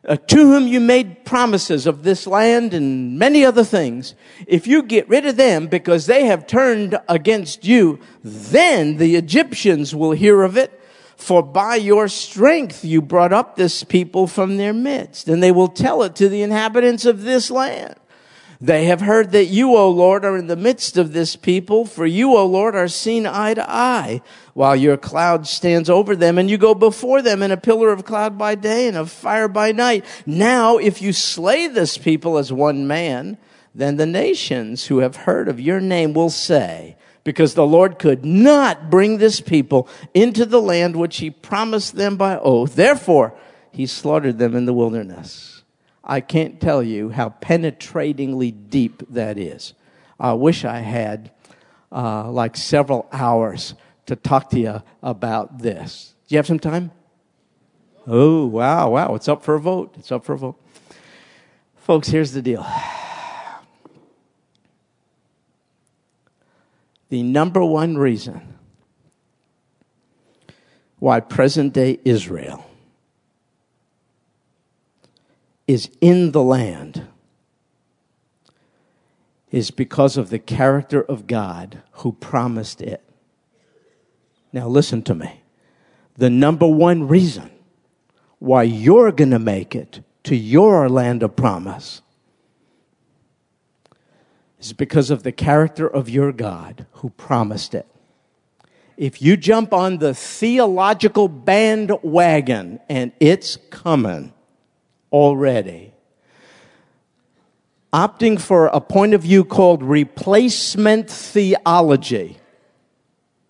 Uh, 0.07 0.15
to 0.15 0.37
whom 0.37 0.67
you 0.67 0.79
made 0.79 1.25
promises 1.25 1.85
of 1.85 2.03
this 2.03 2.25
land 2.25 2.73
and 2.73 3.19
many 3.19 3.43
other 3.43 3.63
things, 3.63 4.15
if 4.47 4.65
you 4.65 4.81
get 4.81 5.09
rid 5.09 5.25
of 5.25 5.35
them 5.35 5.67
because 5.67 6.05
they 6.05 6.25
have 6.25 6.47
turned 6.47 6.97
against 7.09 7.65
you, 7.65 7.99
then 8.23 8.95
the 8.97 9.17
Egyptians 9.17 9.93
will 9.93 10.11
hear 10.11 10.43
of 10.43 10.55
it. 10.55 10.81
For 11.17 11.43
by 11.43 11.75
your 11.75 12.07
strength 12.07 12.85
you 12.85 13.01
brought 13.01 13.33
up 13.33 13.57
this 13.57 13.83
people 13.83 14.27
from 14.27 14.55
their 14.55 14.73
midst, 14.73 15.27
and 15.27 15.43
they 15.43 15.51
will 15.51 15.67
tell 15.67 16.03
it 16.03 16.15
to 16.15 16.29
the 16.29 16.41
inhabitants 16.41 17.05
of 17.05 17.23
this 17.23 17.51
land. 17.51 17.95
They 18.59 18.85
have 18.85 19.01
heard 19.01 19.31
that 19.33 19.45
you, 19.45 19.75
O 19.75 19.89
Lord, 19.89 20.25
are 20.25 20.35
in 20.35 20.47
the 20.47 20.55
midst 20.55 20.97
of 20.97 21.13
this 21.13 21.35
people, 21.35 21.85
for 21.85 22.07
you, 22.07 22.35
O 22.35 22.45
Lord, 22.45 22.75
are 22.75 22.87
seen 22.87 23.27
eye 23.27 23.53
to 23.53 23.69
eye, 23.69 24.21
while 24.55 24.75
your 24.75 24.97
cloud 24.97 25.45
stands 25.45 25.89
over 25.89 26.15
them, 26.15 26.39
and 26.39 26.49
you 26.49 26.57
go 26.57 26.73
before 26.73 27.21
them 27.21 27.43
in 27.43 27.51
a 27.51 27.57
pillar 27.57 27.91
of 27.91 28.03
cloud 28.05 28.35
by 28.35 28.55
day 28.55 28.87
and 28.87 28.97
of 28.97 29.11
fire 29.11 29.47
by 29.47 29.71
night. 29.71 30.05
Now, 30.25 30.77
if 30.77 31.03
you 31.03 31.13
slay 31.13 31.67
this 31.67 31.99
people 31.99 32.37
as 32.39 32.51
one 32.51 32.87
man, 32.87 33.37
then 33.75 33.97
the 33.97 34.07
nations 34.07 34.85
who 34.85 34.99
have 34.99 35.15
heard 35.15 35.47
of 35.47 35.59
your 35.59 35.79
name 35.79 36.13
will 36.13 36.31
say, 36.31 36.97
because 37.23 37.53
the 37.53 37.65
Lord 37.65 37.99
could 37.99 38.25
not 38.25 38.89
bring 38.89 39.19
this 39.19 39.39
people 39.39 39.87
into 40.15 40.45
the 40.45 40.61
land 40.61 40.95
which 40.95 41.17
he 41.17 41.29
promised 41.29 41.95
them 41.95 42.17
by 42.17 42.37
oath. 42.37 42.75
Therefore, 42.75 43.35
he 43.71 43.85
slaughtered 43.85 44.39
them 44.39 44.55
in 44.55 44.65
the 44.65 44.73
wilderness. 44.73 45.56
I 46.09 46.21
can't 46.21 46.61
tell 46.61 46.81
you 46.81 47.09
how 47.09 47.29
penetratingly 47.41 48.69
deep 48.69 49.03
that 49.09 49.37
is. 49.37 49.73
I 50.17 50.33
wish 50.33 50.63
I 50.63 50.79
had 50.79 51.31
uh, 51.91 52.31
like 52.31 52.55
several 52.55 53.09
hours 53.11 53.73
to 54.05 54.15
talk 54.15 54.49
to 54.51 54.59
you 54.59 54.81
about 55.03 55.59
this. 55.59 56.15
Do 56.27 56.35
you 56.35 56.37
have 56.37 56.47
some 56.47 56.59
time? 56.59 56.91
Oh, 58.07 58.45
wow, 58.45 58.91
wow. 58.91 59.15
It's 59.15 59.27
up 59.27 59.43
for 59.43 59.55
a 59.55 59.59
vote. 59.59 59.95
It's 59.99 60.11
up 60.11 60.23
for 60.23 60.33
a 60.33 60.37
vote. 60.37 60.55
Folks, 61.75 62.07
here's 62.07 62.31
the 62.31 62.41
deal. 62.41 62.65
The 67.09 67.23
number 67.23 67.63
one 67.63 67.97
reason 67.97 68.55
why 70.99 71.19
present 71.19 71.73
day 71.73 71.99
Israel 72.03 72.66
is 75.67 75.89
in 75.99 76.31
the 76.31 76.41
land 76.41 77.07
is 79.51 79.71
because 79.71 80.17
of 80.17 80.29
the 80.29 80.39
character 80.39 81.01
of 81.01 81.27
God 81.27 81.81
who 81.91 82.13
promised 82.13 82.81
it. 82.81 83.03
Now, 84.51 84.67
listen 84.67 85.01
to 85.03 85.15
me. 85.15 85.43
The 86.15 86.29
number 86.29 86.67
one 86.67 87.07
reason 87.07 87.51
why 88.39 88.63
you're 88.63 89.11
going 89.11 89.31
to 89.31 89.39
make 89.39 89.75
it 89.75 90.01
to 90.23 90.35
your 90.35 90.89
land 90.89 91.23
of 91.23 91.35
promise 91.35 92.01
is 94.59 94.73
because 94.73 95.09
of 95.09 95.23
the 95.23 95.31
character 95.31 95.87
of 95.87 96.09
your 96.09 96.31
God 96.31 96.85
who 96.93 97.09
promised 97.11 97.73
it. 97.73 97.87
If 98.97 99.21
you 99.21 99.37
jump 99.37 99.73
on 99.73 99.99
the 99.99 100.13
theological 100.13 101.27
bandwagon, 101.27 102.79
and 102.89 103.11
it's 103.19 103.57
coming, 103.69 104.33
already. 105.11 105.93
Opting 107.93 108.39
for 108.39 108.67
a 108.67 108.81
point 108.81 109.13
of 109.13 109.21
view 109.21 109.43
called 109.43 109.81
replacement 109.81 111.09
theology. 111.09 112.37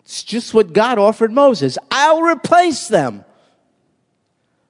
It's 0.00 0.22
just 0.22 0.54
what 0.54 0.72
God 0.72 0.98
offered 0.98 1.32
Moses. 1.32 1.76
I'll 1.90 2.22
replace 2.22 2.88
them. 2.88 3.24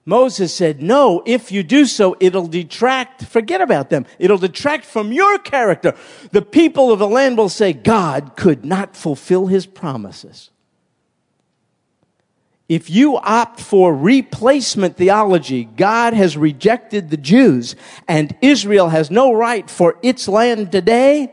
Moses 0.04 0.54
said, 0.54 0.80
No, 0.80 1.22
if 1.26 1.52
you 1.52 1.62
do 1.62 1.84
so, 1.84 2.16
it'll 2.18 2.48
detract, 2.48 3.24
forget 3.26 3.60
about 3.60 3.90
them. 3.90 4.06
It'll 4.18 4.38
detract 4.38 4.86
from 4.86 5.12
your 5.12 5.38
character. 5.38 5.94
The 6.32 6.40
people 6.42 6.90
of 6.90 6.98
the 6.98 7.06
land 7.06 7.36
will 7.36 7.50
say, 7.50 7.74
God 7.74 8.34
could 8.36 8.64
not 8.64 8.96
fulfill 8.96 9.48
his 9.48 9.66
promises 9.66 10.50
if 12.68 12.90
you 12.90 13.16
opt 13.16 13.60
for 13.60 13.94
replacement 13.94 14.96
theology, 14.96 15.64
God 15.64 16.12
has 16.12 16.36
rejected 16.36 17.08
the 17.08 17.16
Jews 17.16 17.74
and 18.06 18.36
Israel 18.42 18.90
has 18.90 19.10
no 19.10 19.32
right 19.32 19.68
for 19.70 19.98
its 20.02 20.28
land 20.28 20.70
today, 20.70 21.32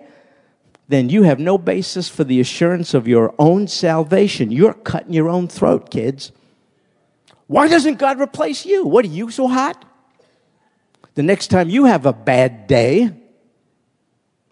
then 0.88 1.10
you 1.10 1.24
have 1.24 1.40
no 1.40 1.58
basis 1.58 2.08
for 2.08 2.24
the 2.24 2.40
assurance 2.40 2.94
of 2.94 3.08
your 3.08 3.36
own 3.38 3.68
salvation. 3.68 4.52
You're 4.52 4.74
cutting 4.74 5.14
your 5.14 5.28
own 5.28 5.48
throat, 5.50 5.92
kids. 5.92 6.32
Why 7.48 7.68
doesn't 7.68 8.00
God 8.00 8.20
replace 8.22 8.66
you? 8.66 8.86
What 8.86 9.04
are 9.04 9.10
you 9.10 9.30
so 9.30 9.48
hot? 9.48 9.84
The 11.16 11.24
next 11.24 11.48
time 11.48 11.70
you 11.70 11.86
have 11.86 12.06
a 12.06 12.14
bad 12.14 12.68
day, 12.68 13.12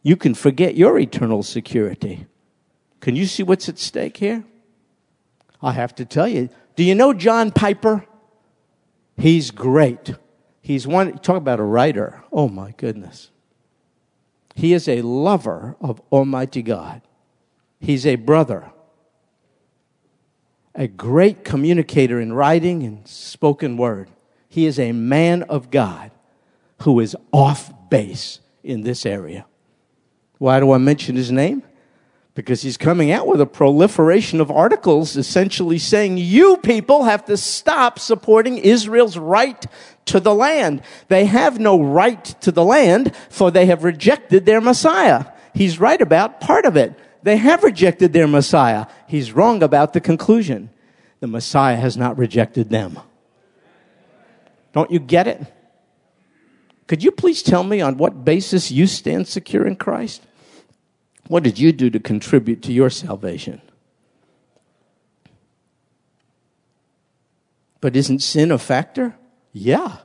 you 0.01 0.17
can 0.17 0.33
forget 0.33 0.75
your 0.75 0.99
eternal 0.99 1.43
security. 1.43 2.25
Can 2.99 3.15
you 3.15 3.25
see 3.25 3.43
what's 3.43 3.69
at 3.69 3.79
stake 3.79 4.17
here? 4.17 4.43
I 5.61 5.71
have 5.71 5.95
to 5.95 6.05
tell 6.05 6.27
you, 6.27 6.49
do 6.75 6.83
you 6.83 6.95
know 6.95 7.13
John 7.13 7.51
Piper? 7.51 8.05
He's 9.15 9.51
great. 9.51 10.13
He's 10.61 10.87
one, 10.87 11.17
talk 11.19 11.37
about 11.37 11.59
a 11.59 11.63
writer. 11.63 12.23
Oh 12.31 12.47
my 12.47 12.71
goodness. 12.77 13.29
He 14.55 14.73
is 14.73 14.87
a 14.87 15.01
lover 15.01 15.75
of 15.81 16.01
Almighty 16.11 16.61
God. 16.61 17.01
He's 17.79 18.05
a 18.05 18.15
brother, 18.15 18.71
a 20.73 20.87
great 20.87 21.43
communicator 21.43 22.19
in 22.19 22.33
writing 22.33 22.83
and 22.83 23.07
spoken 23.07 23.77
word. 23.77 24.09
He 24.47 24.65
is 24.65 24.79
a 24.79 24.91
man 24.91 25.43
of 25.43 25.69
God 25.69 26.11
who 26.83 26.99
is 26.99 27.15
off 27.31 27.73
base 27.89 28.39
in 28.63 28.81
this 28.81 29.05
area. 29.05 29.45
Why 30.37 30.59
do 30.59 30.71
I 30.71 30.77
mention 30.77 31.15
his 31.15 31.31
name? 31.31 31.63
Because 32.35 32.63
he's 32.63 32.77
coming 32.77 33.11
out 33.11 33.27
with 33.27 33.41
a 33.41 33.45
proliferation 33.45 34.41
of 34.41 34.49
articles 34.49 35.15
essentially 35.15 35.77
saying 35.77 36.17
you 36.17 36.57
people 36.57 37.03
have 37.03 37.25
to 37.25 37.37
stop 37.37 37.99
supporting 37.99 38.57
Israel's 38.57 39.17
right 39.17 39.63
to 40.05 40.19
the 40.19 40.33
land. 40.33 40.81
They 41.09 41.25
have 41.25 41.59
no 41.59 41.79
right 41.79 42.23
to 42.41 42.51
the 42.51 42.65
land 42.65 43.15
for 43.29 43.51
they 43.51 43.67
have 43.67 43.83
rejected 43.83 44.45
their 44.45 44.61
Messiah. 44.61 45.25
He's 45.53 45.79
right 45.79 46.01
about 46.01 46.41
part 46.41 46.65
of 46.65 46.75
it. 46.75 46.97
They 47.21 47.37
have 47.37 47.63
rejected 47.63 48.13
their 48.13 48.27
Messiah. 48.27 48.87
He's 49.07 49.31
wrong 49.31 49.61
about 49.61 49.93
the 49.93 50.01
conclusion. 50.01 50.71
The 51.19 51.27
Messiah 51.27 51.77
has 51.77 51.95
not 51.95 52.17
rejected 52.17 52.69
them. 52.69 52.99
Don't 54.73 54.91
you 54.91 54.99
get 54.99 55.27
it? 55.27 55.41
Could 56.87 57.03
you 57.03 57.11
please 57.11 57.43
tell 57.43 57.63
me 57.63 57.79
on 57.79 57.97
what 57.97 58.25
basis 58.25 58.71
you 58.71 58.87
stand 58.87 59.27
secure 59.27 59.65
in 59.65 59.75
Christ? 59.75 60.21
What 61.27 61.43
did 61.43 61.57
you 61.57 61.71
do 61.71 61.89
to 61.89 61.99
contribute 61.99 62.61
to 62.63 62.73
your 62.73 62.89
salvation? 62.89 63.61
But 67.81 67.95
isn't 67.95 68.19
sin 68.19 68.51
a 68.51 68.57
factor? 68.57 69.15
Yeah. 69.51 69.97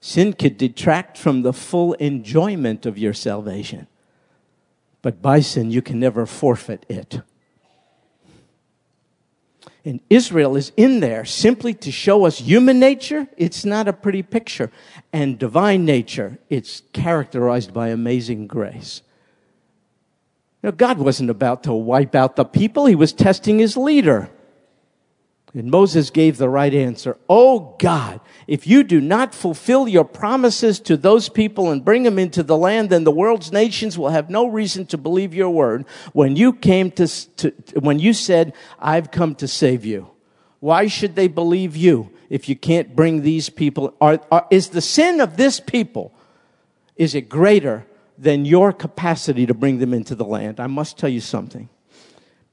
Sin 0.00 0.32
could 0.32 0.58
detract 0.58 1.18
from 1.18 1.42
the 1.42 1.52
full 1.52 1.94
enjoyment 1.94 2.86
of 2.86 2.98
your 2.98 3.12
salvation. 3.12 3.86
But 5.02 5.20
by 5.20 5.40
sin, 5.40 5.70
you 5.70 5.82
can 5.82 5.98
never 5.98 6.24
forfeit 6.24 6.86
it. 6.88 7.20
And 9.84 10.00
Israel 10.08 10.56
is 10.56 10.72
in 10.76 11.00
there 11.00 11.24
simply 11.24 11.74
to 11.74 11.92
show 11.92 12.24
us 12.24 12.38
human 12.38 12.78
nature. 12.78 13.28
It's 13.36 13.64
not 13.64 13.86
a 13.86 13.92
pretty 13.92 14.22
picture. 14.22 14.70
And 15.12 15.38
divine 15.38 15.84
nature, 15.84 16.38
it's 16.48 16.82
characterized 16.92 17.74
by 17.74 17.88
amazing 17.88 18.46
grace. 18.46 19.02
Now, 20.64 20.70
God 20.70 20.96
wasn't 20.96 21.28
about 21.28 21.64
to 21.64 21.74
wipe 21.74 22.14
out 22.14 22.36
the 22.36 22.44
people, 22.46 22.86
He 22.86 22.94
was 22.94 23.12
testing 23.12 23.58
His 23.58 23.76
leader. 23.76 24.30
And 25.52 25.70
Moses 25.70 26.08
gave 26.08 26.38
the 26.38 26.48
right 26.48 26.72
answer. 26.72 27.18
Oh 27.28 27.76
God, 27.78 28.18
if 28.46 28.66
you 28.66 28.82
do 28.82 28.98
not 28.98 29.34
fulfill 29.34 29.86
your 29.86 30.06
promises 30.06 30.80
to 30.80 30.96
those 30.96 31.28
people 31.28 31.70
and 31.70 31.84
bring 31.84 32.04
them 32.04 32.18
into 32.18 32.42
the 32.42 32.56
land, 32.56 32.88
then 32.88 33.04
the 33.04 33.12
world's 33.12 33.52
nations 33.52 33.98
will 33.98 34.08
have 34.08 34.30
no 34.30 34.46
reason 34.46 34.86
to 34.86 34.96
believe 34.96 35.34
your 35.34 35.50
word 35.50 35.84
when 36.14 36.34
you 36.34 36.54
came 36.54 36.90
to, 36.92 37.06
to 37.06 37.52
when 37.78 37.98
you 37.98 38.14
said, 38.14 38.54
I've 38.78 39.10
come 39.10 39.34
to 39.36 39.46
save 39.46 39.84
you. 39.84 40.08
Why 40.60 40.86
should 40.86 41.14
they 41.14 41.28
believe 41.28 41.76
you 41.76 42.10
if 42.30 42.48
you 42.48 42.56
can't 42.56 42.96
bring 42.96 43.20
these 43.20 43.50
people? 43.50 43.94
Are, 44.00 44.18
are, 44.32 44.46
is 44.50 44.70
the 44.70 44.80
sin 44.80 45.20
of 45.20 45.36
this 45.36 45.60
people, 45.60 46.14
is 46.96 47.14
it 47.14 47.28
greater 47.28 47.86
than 48.16 48.44
your 48.44 48.72
capacity 48.72 49.46
to 49.46 49.54
bring 49.54 49.78
them 49.78 49.92
into 49.92 50.14
the 50.14 50.24
land? 50.24 50.60
I 50.60 50.66
must 50.66 50.98
tell 50.98 51.10
you 51.10 51.20
something 51.20 51.68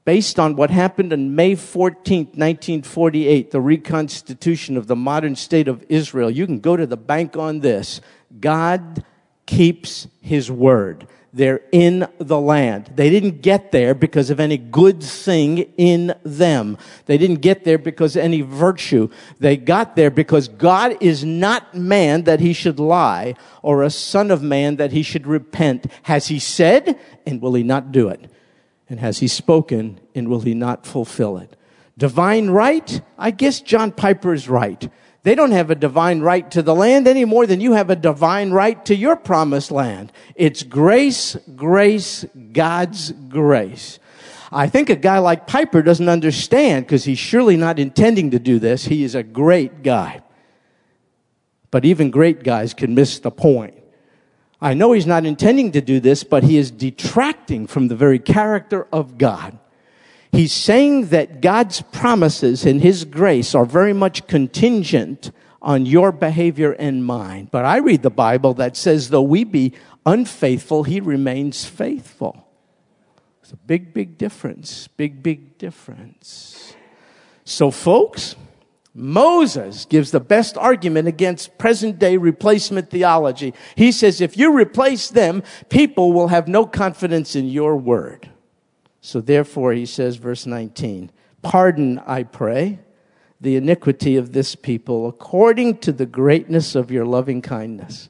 based 0.04 0.38
on 0.38 0.56
what 0.56 0.70
happened 0.70 1.12
on 1.12 1.34
May 1.34 1.54
14, 1.54 2.24
1948, 2.26 3.50
the 3.50 3.60
reconstitution 3.60 4.76
of 4.76 4.86
the 4.86 4.96
modern 4.96 5.36
state 5.36 5.68
of 5.68 5.84
Israel. 5.88 6.30
You 6.30 6.46
can 6.46 6.60
go 6.60 6.76
to 6.76 6.86
the 6.86 6.96
bank 6.96 7.36
on 7.36 7.60
this. 7.60 8.00
God 8.40 9.04
keeps 9.46 10.08
his 10.20 10.50
word. 10.50 11.06
They're 11.34 11.62
in 11.72 12.06
the 12.18 12.38
land. 12.38 12.92
They 12.94 13.08
didn't 13.08 13.40
get 13.40 13.72
there 13.72 13.94
because 13.94 14.28
of 14.28 14.38
any 14.38 14.58
good 14.58 15.02
thing 15.02 15.58
in 15.78 16.14
them. 16.24 16.76
They 17.06 17.16
didn't 17.16 17.40
get 17.40 17.64
there 17.64 17.78
because 17.78 18.16
of 18.16 18.22
any 18.22 18.42
virtue. 18.42 19.08
They 19.38 19.56
got 19.56 19.96
there 19.96 20.10
because 20.10 20.48
God 20.48 20.98
is 21.00 21.24
not 21.24 21.74
man 21.74 22.24
that 22.24 22.40
he 22.40 22.52
should 22.52 22.78
lie 22.78 23.34
or 23.62 23.82
a 23.82 23.88
son 23.88 24.30
of 24.30 24.42
man 24.42 24.76
that 24.76 24.92
he 24.92 25.02
should 25.02 25.26
repent. 25.26 25.86
Has 26.02 26.28
he 26.28 26.38
said 26.38 26.98
and 27.24 27.40
will 27.40 27.54
he 27.54 27.62
not 27.62 27.92
do 27.92 28.08
it? 28.08 28.30
And 28.90 29.00
has 29.00 29.20
he 29.20 29.28
spoken, 29.28 30.00
and 30.14 30.28
will 30.28 30.40
he 30.40 30.52
not 30.52 30.84
fulfill 30.84 31.38
it? 31.38 31.56
Divine 31.96 32.50
right? 32.50 33.00
I 33.16 33.30
guess 33.30 33.62
John 33.62 33.90
Piper 33.90 34.34
is 34.34 34.50
right. 34.50 34.86
They 35.24 35.36
don't 35.36 35.52
have 35.52 35.70
a 35.70 35.76
divine 35.76 36.20
right 36.20 36.50
to 36.50 36.62
the 36.62 36.74
land 36.74 37.06
any 37.06 37.24
more 37.24 37.46
than 37.46 37.60
you 37.60 37.72
have 37.72 37.90
a 37.90 37.96
divine 37.96 38.50
right 38.50 38.84
to 38.86 38.96
your 38.96 39.14
promised 39.14 39.70
land. 39.70 40.12
It's 40.34 40.64
grace, 40.64 41.36
grace, 41.54 42.24
God's 42.52 43.12
grace. 43.12 44.00
I 44.50 44.66
think 44.68 44.90
a 44.90 44.96
guy 44.96 45.18
like 45.18 45.46
Piper 45.46 45.80
doesn't 45.80 46.08
understand 46.08 46.86
because 46.86 47.04
he's 47.04 47.18
surely 47.18 47.56
not 47.56 47.78
intending 47.78 48.32
to 48.32 48.38
do 48.38 48.58
this. 48.58 48.84
He 48.84 49.04
is 49.04 49.14
a 49.14 49.22
great 49.22 49.82
guy. 49.82 50.22
But 51.70 51.84
even 51.84 52.10
great 52.10 52.42
guys 52.42 52.74
can 52.74 52.94
miss 52.94 53.18
the 53.20 53.30
point. 53.30 53.74
I 54.60 54.74
know 54.74 54.92
he's 54.92 55.06
not 55.06 55.24
intending 55.24 55.72
to 55.72 55.80
do 55.80 56.00
this, 56.00 56.22
but 56.22 56.44
he 56.44 56.58
is 56.58 56.70
detracting 56.70 57.66
from 57.66 57.88
the 57.88 57.96
very 57.96 58.18
character 58.18 58.86
of 58.92 59.18
God. 59.18 59.58
He's 60.32 60.54
saying 60.54 61.08
that 61.08 61.42
God's 61.42 61.82
promises 61.82 62.64
and 62.64 62.80
his 62.80 63.04
grace 63.04 63.54
are 63.54 63.66
very 63.66 63.92
much 63.92 64.26
contingent 64.26 65.30
on 65.60 65.84
your 65.84 66.10
behavior 66.10 66.72
and 66.72 67.04
mine. 67.04 67.48
But 67.52 67.66
I 67.66 67.76
read 67.76 68.02
the 68.02 68.10
Bible 68.10 68.54
that 68.54 68.74
says, 68.74 69.10
though 69.10 69.22
we 69.22 69.44
be 69.44 69.74
unfaithful, 70.06 70.84
he 70.84 71.00
remains 71.00 71.66
faithful. 71.66 72.48
It's 73.42 73.52
a 73.52 73.56
big, 73.56 73.92
big 73.92 74.16
difference. 74.16 74.88
Big, 74.88 75.22
big 75.22 75.58
difference. 75.58 76.74
So, 77.44 77.70
folks, 77.70 78.34
Moses 78.94 79.84
gives 79.84 80.12
the 80.12 80.20
best 80.20 80.56
argument 80.56 81.08
against 81.08 81.58
present 81.58 81.98
day 81.98 82.16
replacement 82.16 82.90
theology. 82.90 83.52
He 83.76 83.92
says, 83.92 84.22
if 84.22 84.36
you 84.38 84.56
replace 84.56 85.10
them, 85.10 85.42
people 85.68 86.12
will 86.12 86.28
have 86.28 86.48
no 86.48 86.64
confidence 86.64 87.36
in 87.36 87.48
your 87.48 87.76
word. 87.76 88.31
So 89.02 89.20
therefore, 89.20 89.72
he 89.72 89.84
says, 89.84 90.16
verse 90.16 90.46
19, 90.46 91.10
pardon, 91.42 91.98
I 92.06 92.22
pray, 92.22 92.78
the 93.40 93.56
iniquity 93.56 94.16
of 94.16 94.32
this 94.32 94.54
people 94.54 95.08
according 95.08 95.78
to 95.78 95.90
the 95.90 96.06
greatness 96.06 96.76
of 96.76 96.92
your 96.92 97.04
loving 97.04 97.42
kindness. 97.42 98.08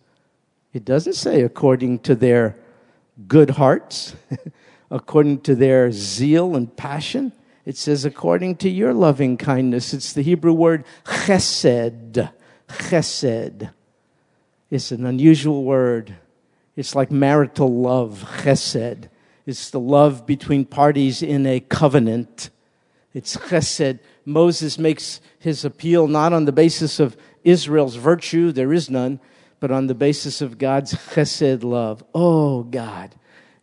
It 0.75 0.85
doesn't 0.85 1.15
say 1.15 1.41
according 1.41 2.01
to 2.01 2.15
their 2.15 2.57
good 3.27 3.51
hearts, 3.51 4.15
according 4.91 5.41
to 5.41 5.55
their 5.55 5.91
zeal 5.91 6.55
and 6.55 6.77
passion. 6.77 7.33
It 7.65 7.79
says, 7.79 8.05
according 8.05 8.57
to 8.57 8.69
your 8.69 8.93
loving 8.93 9.39
kindness. 9.39 9.95
It's 9.95 10.13
the 10.13 10.23
Hebrew 10.23 10.53
word 10.53 10.85
chesed. 11.05 12.31
Chesed. 12.69 13.71
It's 14.71 14.93
an 14.93 15.07
unusual 15.07 15.65
word. 15.65 16.17
It's 16.77 16.95
like 16.95 17.11
marital 17.11 17.73
love, 17.73 18.27
chesed. 18.43 19.09
It's 19.47 19.71
the 19.71 19.81
love 19.81 20.27
between 20.27 20.65
parties 20.65 21.23
in 21.23 21.47
a 21.47 21.61
covenant. 21.61 22.51
It's 23.15 23.37
chesed. 23.37 23.99
Moses 24.25 24.79
makes 24.79 25.21
his 25.39 25.65
appeal 25.65 26.07
not 26.07 26.33
on 26.33 26.45
the 26.45 26.53
basis 26.53 27.01
of 27.01 27.17
Israel's 27.45 27.97
virtue, 27.97 28.53
there 28.53 28.73
is 28.73 28.89
none, 28.89 29.19
but 29.59 29.71
on 29.71 29.87
the 29.87 29.95
basis 29.95 30.41
of 30.41 30.59
God's 30.59 30.95
chesed 30.95 31.65
love. 31.65 32.05
Oh, 32.15 32.63
God, 32.63 33.15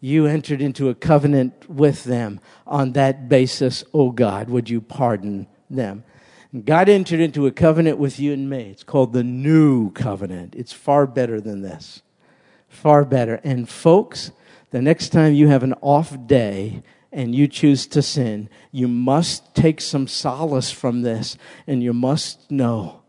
you 0.01 0.25
entered 0.25 0.61
into 0.61 0.89
a 0.89 0.95
covenant 0.95 1.69
with 1.69 2.03
them. 2.03 2.39
On 2.67 2.91
that 2.93 3.29
basis, 3.29 3.83
oh 3.93 4.11
God, 4.11 4.49
would 4.49 4.69
you 4.69 4.81
pardon 4.81 5.47
them? 5.69 6.03
God 6.65 6.89
entered 6.89 7.19
into 7.19 7.45
a 7.45 7.51
covenant 7.51 7.99
with 7.99 8.19
you 8.19 8.33
and 8.33 8.49
me. 8.49 8.69
It's 8.71 8.83
called 8.83 9.13
the 9.13 9.23
new 9.23 9.91
covenant. 9.91 10.55
It's 10.55 10.73
far 10.73 11.05
better 11.05 11.39
than 11.39 11.61
this. 11.61 12.01
Far 12.67 13.05
better. 13.05 13.39
And 13.43 13.69
folks, 13.69 14.31
the 14.71 14.81
next 14.81 15.09
time 15.09 15.33
you 15.33 15.47
have 15.47 15.63
an 15.63 15.73
off 15.81 16.15
day 16.27 16.83
and 17.11 17.33
you 17.33 17.47
choose 17.47 17.87
to 17.87 18.01
sin, 18.01 18.49
you 18.71 18.87
must 18.87 19.55
take 19.55 19.81
some 19.81 20.07
solace 20.07 20.71
from 20.71 21.01
this 21.01 21.37
and 21.65 21.81
you 21.81 21.93
must 21.93 22.51
know, 22.51 23.01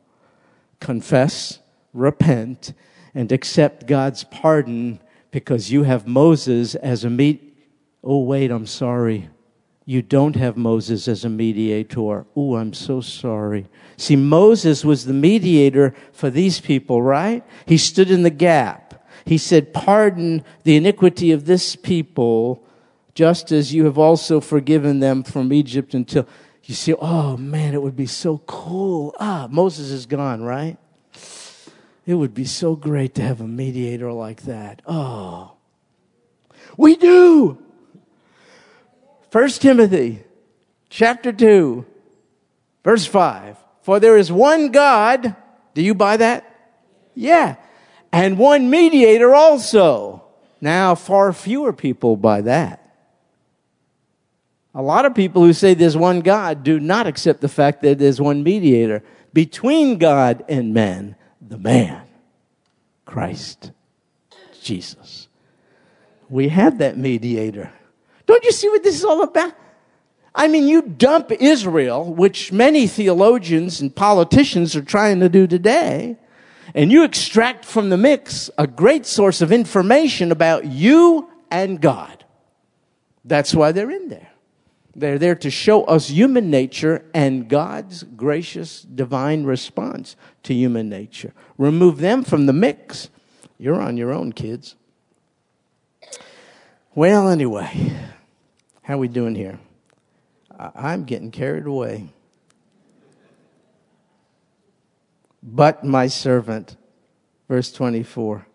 confess, 0.80 1.58
repent, 1.92 2.72
and 3.14 3.30
accept 3.30 3.86
God's 3.86 4.24
pardon 4.24 5.00
because 5.30 5.70
you 5.70 5.82
have 5.82 6.06
Moses 6.06 6.74
as 6.76 7.04
a 7.04 7.10
meet. 7.10 7.58
Oh, 8.02 8.22
wait, 8.22 8.50
I'm 8.50 8.66
sorry. 8.66 9.28
You 9.84 10.02
don't 10.02 10.36
have 10.36 10.56
Moses 10.56 11.08
as 11.08 11.24
a 11.24 11.28
mediator. 11.28 12.24
Oh, 12.36 12.56
I'm 12.56 12.72
so 12.72 13.00
sorry. 13.00 13.66
See, 13.96 14.16
Moses 14.16 14.84
was 14.84 15.04
the 15.04 15.12
mediator 15.12 15.94
for 16.12 16.30
these 16.30 16.60
people, 16.60 17.02
right? 17.02 17.44
He 17.66 17.76
stood 17.76 18.10
in 18.10 18.22
the 18.22 18.30
gap. 18.30 18.89
He 19.24 19.38
said, 19.38 19.72
Pardon 19.72 20.44
the 20.64 20.76
iniquity 20.76 21.32
of 21.32 21.46
this 21.46 21.76
people, 21.76 22.64
just 23.14 23.52
as 23.52 23.74
you 23.74 23.84
have 23.84 23.98
also 23.98 24.40
forgiven 24.40 25.00
them 25.00 25.22
from 25.22 25.52
Egypt 25.52 25.94
until 25.94 26.26
you 26.64 26.74
see, 26.74 26.94
oh 26.94 27.36
man, 27.36 27.74
it 27.74 27.82
would 27.82 27.96
be 27.96 28.06
so 28.06 28.38
cool. 28.46 29.14
Ah, 29.18 29.48
Moses 29.50 29.90
is 29.90 30.06
gone, 30.06 30.42
right? 30.42 30.76
It 32.06 32.14
would 32.14 32.34
be 32.34 32.44
so 32.44 32.76
great 32.76 33.14
to 33.16 33.22
have 33.22 33.40
a 33.40 33.46
mediator 33.46 34.12
like 34.12 34.42
that. 34.42 34.80
Oh, 34.86 35.52
we 36.76 36.96
do. 36.96 37.58
First 39.30 39.62
Timothy 39.62 40.24
chapter 40.88 41.32
2, 41.32 41.84
verse 42.84 43.06
5. 43.06 43.56
For 43.82 43.98
there 43.98 44.16
is 44.16 44.30
one 44.30 44.70
God. 44.70 45.34
Do 45.74 45.82
you 45.82 45.94
buy 45.94 46.18
that? 46.18 46.44
Yeah. 47.14 47.56
And 48.12 48.38
one 48.38 48.70
mediator 48.70 49.34
also. 49.34 50.24
Now, 50.60 50.94
far 50.94 51.32
fewer 51.32 51.72
people 51.72 52.16
buy 52.16 52.42
that. 52.42 52.80
A 54.74 54.82
lot 54.82 55.04
of 55.04 55.14
people 55.14 55.42
who 55.42 55.52
say 55.52 55.74
there's 55.74 55.96
one 55.96 56.20
God 56.20 56.62
do 56.62 56.78
not 56.78 57.06
accept 57.06 57.40
the 57.40 57.48
fact 57.48 57.82
that 57.82 57.98
there's 57.98 58.20
one 58.20 58.42
mediator 58.42 59.02
between 59.32 59.98
God 59.98 60.44
and 60.48 60.74
man, 60.74 61.16
the 61.40 61.58
man, 61.58 62.02
Christ 63.04 63.72
Jesus. 64.62 65.28
We 66.28 66.48
have 66.48 66.78
that 66.78 66.96
mediator. 66.96 67.72
Don't 68.26 68.44
you 68.44 68.52
see 68.52 68.68
what 68.68 68.84
this 68.84 68.94
is 68.94 69.04
all 69.04 69.22
about? 69.22 69.52
I 70.32 70.46
mean, 70.46 70.68
you 70.68 70.82
dump 70.82 71.32
Israel, 71.32 72.14
which 72.14 72.52
many 72.52 72.86
theologians 72.86 73.80
and 73.80 73.94
politicians 73.94 74.76
are 74.76 74.82
trying 74.82 75.18
to 75.20 75.28
do 75.28 75.48
today, 75.48 76.16
and 76.74 76.90
you 76.92 77.04
extract 77.04 77.64
from 77.64 77.90
the 77.90 77.96
mix 77.96 78.50
a 78.58 78.66
great 78.66 79.06
source 79.06 79.40
of 79.40 79.52
information 79.52 80.32
about 80.32 80.66
you 80.66 81.28
and 81.50 81.80
God. 81.80 82.24
That's 83.24 83.54
why 83.54 83.72
they're 83.72 83.90
in 83.90 84.08
there. 84.08 84.30
They're 84.94 85.18
there 85.18 85.36
to 85.36 85.50
show 85.50 85.84
us 85.84 86.08
human 86.08 86.50
nature 86.50 87.04
and 87.14 87.48
God's 87.48 88.02
gracious 88.02 88.82
divine 88.82 89.44
response 89.44 90.16
to 90.42 90.54
human 90.54 90.88
nature. 90.88 91.32
Remove 91.58 91.98
them 91.98 92.24
from 92.24 92.46
the 92.46 92.52
mix. 92.52 93.08
You're 93.56 93.80
on 93.80 93.96
your 93.96 94.12
own, 94.12 94.32
kids. 94.32 94.74
Well, 96.94 97.28
anyway, 97.28 97.96
how 98.82 98.98
we 98.98 99.06
doing 99.06 99.36
here? 99.36 99.60
I'm 100.58 101.04
getting 101.04 101.30
carried 101.30 101.66
away. 101.66 102.12
But 105.42 105.84
my 105.84 106.06
servant, 106.06 106.76
verse 107.48 107.72
24, 107.72 108.46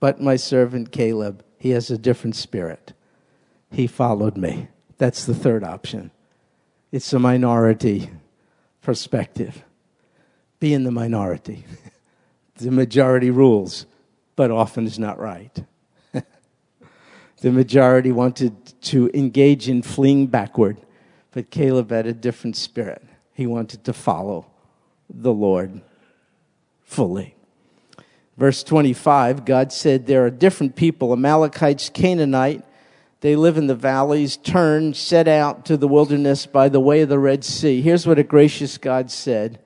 but 0.00 0.20
my 0.20 0.36
servant 0.36 0.90
Caleb, 0.92 1.44
he 1.58 1.70
has 1.70 1.90
a 1.90 1.98
different 1.98 2.36
spirit. 2.36 2.92
He 3.70 3.86
followed 3.86 4.36
me. 4.36 4.68
That's 4.98 5.26
the 5.26 5.34
third 5.34 5.62
option. 5.62 6.10
It's 6.90 7.12
a 7.12 7.18
minority 7.18 8.10
perspective. 8.80 9.64
Be 10.58 10.72
in 10.72 10.84
the 10.84 10.90
minority. 10.90 11.64
the 12.56 12.70
majority 12.70 13.30
rules, 13.30 13.84
but 14.36 14.50
often 14.50 14.86
is 14.86 14.98
not 14.98 15.18
right. 15.18 15.64
the 17.40 17.52
majority 17.52 18.12
wanted 18.12 18.80
to 18.82 19.10
engage 19.12 19.68
in 19.68 19.82
fleeing 19.82 20.28
backward, 20.28 20.78
but 21.32 21.50
Caleb 21.50 21.90
had 21.90 22.06
a 22.06 22.14
different 22.14 22.56
spirit. 22.56 23.02
He 23.34 23.46
wanted 23.46 23.84
to 23.84 23.92
follow 23.92 24.46
the 25.10 25.32
Lord 25.32 25.82
fully. 26.86 27.34
Verse 28.38 28.62
25, 28.62 29.44
God 29.44 29.72
said, 29.72 30.06
There 30.06 30.24
are 30.24 30.30
different 30.30 30.76
people 30.76 31.12
Amalekites, 31.12 31.90
Canaanite, 31.90 32.64
they 33.20 33.34
live 33.34 33.56
in 33.56 33.66
the 33.66 33.74
valleys, 33.74 34.36
turn, 34.36 34.94
set 34.94 35.26
out 35.26 35.64
to 35.66 35.76
the 35.76 35.88
wilderness 35.88 36.46
by 36.46 36.68
the 36.68 36.80
way 36.80 37.00
of 37.00 37.08
the 37.08 37.18
Red 37.18 37.44
Sea. 37.44 37.80
Here's 37.80 38.06
what 38.06 38.18
a 38.18 38.22
gracious 38.22 38.78
God 38.78 39.10
said. 39.10 39.58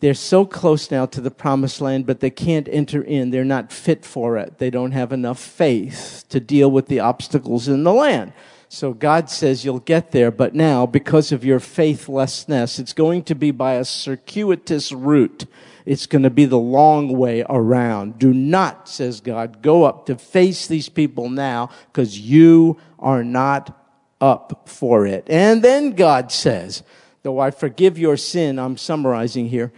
They're 0.00 0.14
so 0.14 0.46
close 0.46 0.90
now 0.90 1.04
to 1.06 1.20
the 1.20 1.30
promised 1.30 1.82
land, 1.82 2.06
but 2.06 2.20
they 2.20 2.30
can't 2.30 2.68
enter 2.72 3.02
in. 3.02 3.30
They're 3.30 3.44
not 3.44 3.70
fit 3.70 4.06
for 4.06 4.38
it. 4.38 4.58
They 4.58 4.70
don't 4.70 4.92
have 4.92 5.12
enough 5.12 5.38
faith 5.38 6.24
to 6.30 6.40
deal 6.40 6.70
with 6.70 6.86
the 6.86 7.00
obstacles 7.00 7.68
in 7.68 7.84
the 7.84 7.92
land. 7.92 8.32
So 8.70 8.94
God 8.94 9.28
says 9.28 9.64
you'll 9.64 9.80
get 9.80 10.12
there, 10.12 10.30
but 10.30 10.54
now, 10.54 10.86
because 10.86 11.32
of 11.32 11.44
your 11.44 11.60
faithlessness, 11.60 12.78
it's 12.78 12.94
going 12.94 13.24
to 13.24 13.34
be 13.34 13.50
by 13.50 13.74
a 13.74 13.84
circuitous 13.84 14.90
route. 14.90 15.44
It's 15.90 16.06
going 16.06 16.22
to 16.22 16.30
be 16.30 16.44
the 16.44 16.56
long 16.56 17.18
way 17.18 17.44
around. 17.50 18.16
Do 18.20 18.32
not, 18.32 18.88
says 18.88 19.20
God, 19.20 19.60
go 19.60 19.82
up 19.82 20.06
to 20.06 20.14
face 20.14 20.68
these 20.68 20.88
people 20.88 21.28
now 21.28 21.70
because 21.92 22.16
you 22.16 22.78
are 23.00 23.24
not 23.24 23.76
up 24.20 24.68
for 24.68 25.04
it. 25.04 25.26
And 25.28 25.64
then 25.64 25.94
God 25.94 26.30
says, 26.30 26.84
though 27.24 27.40
I 27.40 27.50
forgive 27.50 27.98
your 27.98 28.16
sin, 28.16 28.60
I'm 28.60 28.76
summarizing 28.76 29.48
here, 29.48 29.72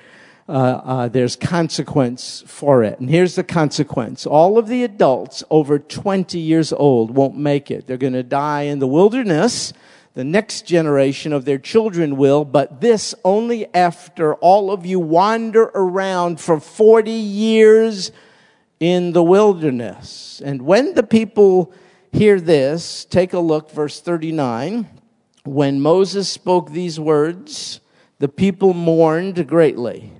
uh, 0.47 0.53
uh, 0.53 1.09
there's 1.09 1.35
consequence 1.35 2.45
for 2.47 2.83
it. 2.83 3.01
And 3.01 3.09
here's 3.09 3.35
the 3.37 3.43
consequence. 3.43 4.27
All 4.27 4.59
of 4.59 4.69
the 4.69 4.85
adults 4.85 5.43
over 5.49 5.79
20 5.79 6.39
years 6.39 6.75
old 6.75 7.13
won't 7.13 7.39
make 7.39 7.71
it. 7.71 7.87
They're 7.87 7.97
going 7.97 8.13
to 8.13 8.23
die 8.23 8.65
in 8.65 8.81
the 8.81 8.87
wilderness 8.87 9.73
the 10.15 10.25
next 10.25 10.67
generation 10.67 11.33
of 11.33 11.45
their 11.45 11.59
children 11.59 12.17
will, 12.17 12.45
but 12.45 12.81
this 12.81 13.15
only 13.25 13.73
after 13.75 14.35
all 14.37 14.71
of 14.71 14.85
you 14.85 15.01
wander 15.01 15.71
around 15.75 16.39
for 16.39 16.61
40 16.61 17.11
years 17.11 18.13
in 18.79 19.13
the 19.13 19.23
wilderness. 19.23 20.43
And 20.45 20.63
when 20.63 20.95
the 20.95 21.03
people 21.03 21.73
hear 22.13 22.41
this, 22.41 23.07
take 23.07 23.33
a 23.33 23.39
look, 23.39 23.71
verse 23.71 24.01
39. 24.01 24.87
When 25.45 25.81
Moses 25.81 26.29
spoke 26.29 26.71
these 26.71 27.01
words, 27.01 27.81
the 28.19 28.29
people 28.29 28.75
mourned 28.75 29.47
greatly. 29.49 30.13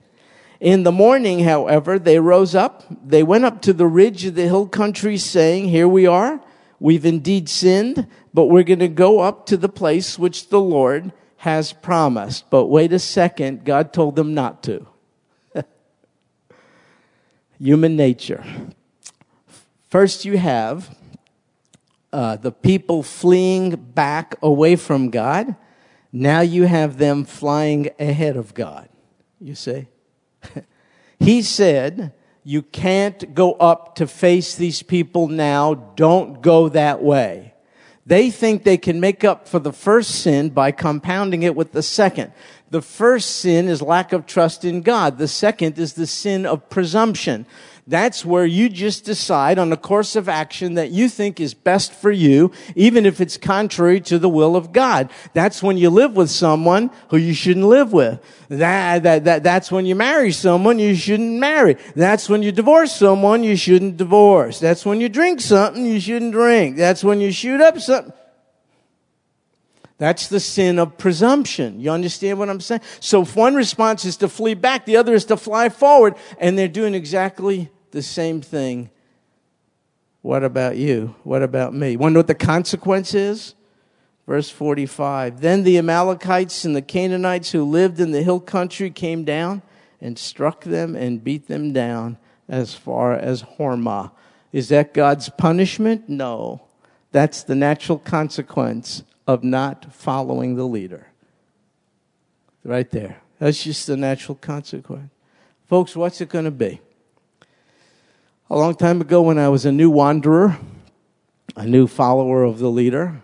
In 0.59 0.85
the 0.85 0.93
morning, 0.93 1.41
however, 1.41 1.99
they 1.99 2.19
rose 2.19 2.55
up. 2.55 2.85
They 3.05 3.23
went 3.23 3.45
up 3.45 3.61
to 3.63 3.73
the 3.73 3.87
ridge 3.87 4.25
of 4.25 4.37
the 4.37 4.45
hill 4.45 4.69
country, 4.69 5.19
saying, 5.19 5.69
Here 5.69 5.89
we 5.89 6.07
are. 6.07 6.41
We've 6.83 7.07
indeed 7.07 7.49
sinned 7.49 8.09
but 8.35 8.47
we're 8.47 8.63
going 8.63 8.79
to 8.79 8.89
go 8.89 9.21
up 9.21 9.47
to 9.47 9.57
the 9.57 9.69
place 9.69 10.19
which 10.19 10.49
the 10.49 10.61
Lord 10.61 11.13
has 11.39 11.73
promised. 11.73 12.49
But 12.51 12.67
wait 12.67 12.93
a 12.93 12.99
second, 12.99 13.65
God 13.65 13.93
told 13.93 14.17
them 14.17 14.35
not 14.35 14.63
to. 14.65 14.87
Human 17.59 17.97
nature. 17.97 18.45
First, 19.89 20.25
you 20.25 20.39
have 20.39 20.97
uh, 22.13 22.37
the 22.37 22.53
people 22.53 23.03
fleeing 23.03 23.77
back 23.77 24.35
away 24.43 24.77
from 24.77 25.11
God. 25.11 25.57
Now 26.13 26.41
you 26.41 26.65
have 26.65 26.99
them 26.99 27.25
flying 27.25 27.91
ahead 27.99 28.37
of 28.37 28.55
God. 28.55 28.89
You 29.41 29.55
see? 29.55 29.89
he 31.19 31.43
said, 31.43 32.15
You 32.45 32.63
can't 32.63 33.35
go 33.35 33.53
up 33.55 33.97
to 33.97 34.07
face 34.07 34.55
these 34.55 34.83
people 34.83 35.29
now. 35.29 35.75
Don't 35.75 36.43
go 36.43 36.69
that 36.71 37.03
way. 37.03 37.55
They 38.05 38.31
think 38.31 38.65
they 38.65 38.79
can 38.79 38.99
make 38.99 39.23
up 39.23 39.47
for 39.47 39.61
the 39.61 39.73
first 39.73 40.23
sin 40.23 40.51
by 40.51 40.73
compounding 40.73 41.45
it 41.45 41.55
with 41.55 41.71
the 41.71 41.85
second. 41.85 42.33
The 42.71 42.83
first 42.83 43.37
sin 43.37 43.69
is 43.69 43.81
lack 43.81 44.13
of 44.13 44.27
trust 44.27 44.65
in 44.65 44.81
God. 44.81 45.19
The 45.19 45.29
second 45.29 45.79
is 45.79 45.93
the 45.93 46.07
sin 46.07 46.45
of 46.45 46.69
presumption. 46.69 47.47
That's 47.93 48.25
where 48.25 48.47
you 48.47 48.71
just 48.71 49.05
decide 49.05 49.59
on 49.59 49.71
a 49.71 49.77
course 49.77 50.17
of 50.17 50.27
action 50.27 50.77
that 50.77 50.93
you 50.93 51.11
think 51.11 51.39
is 51.39 51.53
best 51.53 51.93
for 51.93 52.11
you, 52.11 52.51
even 52.75 53.05
if 53.05 53.21
it's 53.21 53.37
contrary 53.37 54.01
to 54.01 54.19
the 54.19 54.31
will 54.31 54.57
of 54.57 54.73
God. 54.73 55.11
That's 55.35 55.63
when 55.63 55.77
you 55.77 55.91
live 55.91 56.17
with 56.17 56.31
someone 56.31 56.91
who 57.11 57.19
you 57.19 57.35
shouldn't 57.35 57.67
live 57.67 57.93
with. 57.93 58.19
That, 58.49 59.03
that, 59.03 59.25
that, 59.25 59.43
that's 59.43 59.71
when 59.71 59.85
you 59.85 59.95
marry 59.95 60.33
someone 60.33 60.79
you 60.79 60.95
shouldn't 60.95 61.39
marry. 61.39 61.77
That's 61.95 62.31
when 62.31 62.43
you 62.43 62.51
divorce 62.51 62.97
someone 62.97 63.45
you 63.45 63.57
shouldn't 63.57 63.99
divorce. 63.99 64.59
That's 64.59 64.87
when 64.87 65.03
you 65.03 65.11
drink 65.11 65.43
something 65.43 65.85
you 65.85 66.01
shouldn't 66.01 66.33
drink. 66.33 66.79
That's 66.79 67.05
when 67.05 67.21
you 67.21 67.31
shoot 67.31 67.61
up 67.61 67.79
something. 67.79 68.15
That's 69.99 70.29
the 70.29 70.41
sin 70.41 70.79
of 70.79 70.97
presumption. 70.97 71.79
You 71.79 71.91
understand 71.91 72.39
what 72.39 72.49
I'm 72.49 72.63
saying? 72.63 72.81
So 73.01 73.21
if 73.21 73.37
one 73.37 73.55
response 73.55 74.07
is 74.07 74.17
to 74.17 74.31
flee 74.31 74.55
back, 74.55 74.87
the 74.87 74.97
other 74.97 75.13
is 75.13 75.27
to 75.27 75.37
fly 75.37 75.69
forward, 75.69 76.15
and 76.39 76.59
they're 76.59 76.69
doing 76.69 76.95
exactly 76.95 77.71
the 77.93 78.03
same 78.03 78.41
thing. 78.41 78.91
What 80.23 80.45
about 80.45 80.77
you? 80.77 81.15
What 81.25 81.43
about 81.43 81.75
me? 81.75 81.97
Wonder 81.97 82.21
what 82.21 82.27
the 82.27 82.35
consequence 82.35 83.15
is? 83.15 83.55
Verse 84.27 84.51
45 84.51 85.41
Then 85.41 85.63
the 85.63 85.79
Amalekites 85.79 86.65
and 86.65 86.75
the 86.75 86.83
Canaanites 86.83 87.53
who 87.53 87.65
lived 87.65 88.01
in 88.01 88.13
the 88.13 88.23
hill 88.23 88.41
country 88.41 88.91
came 88.91 89.25
down 89.25 89.63
and 90.01 90.19
struck 90.19 90.65
them 90.65 90.97
and 90.97 91.23
beat 91.23 91.49
them 91.49 91.73
down 91.73 92.19
as 92.49 92.75
far 92.75 93.15
as 93.15 93.43
Hormah. 93.43 94.13
Is 94.53 94.69
that 94.69 94.93
God's 94.93 95.29
punishment? 95.29 96.09
No. 96.09 96.63
That's 97.11 97.43
the 97.43 97.55
natural 97.55 97.99
consequence 97.99 99.03
of 99.27 99.45
not 99.45 99.93
following 99.93 100.57
the 100.57 100.67
leader. 100.67 101.09
Right 102.65 102.91
there. 102.91 103.23
That's 103.39 103.63
just 103.65 103.87
the 103.87 103.97
natural 103.97 104.37
consequence. 104.37 105.11
Folks, 105.69 105.97
what's 105.97 106.21
it 106.21 106.29
going 106.29 106.45
to 106.45 106.51
be? 106.51 106.81
A 108.53 108.57
long 108.57 108.75
time 108.75 109.01
ago, 109.01 109.23
when 109.23 109.39
I 109.39 109.49
was 109.49 109.65
a 109.65 109.73
new 109.73 109.89
wanderer, 109.89 110.59
a 111.57 111.65
new 111.65 111.87
follower 111.87 112.43
of 112.43 112.59
the 112.59 112.69
leader, 112.69 113.23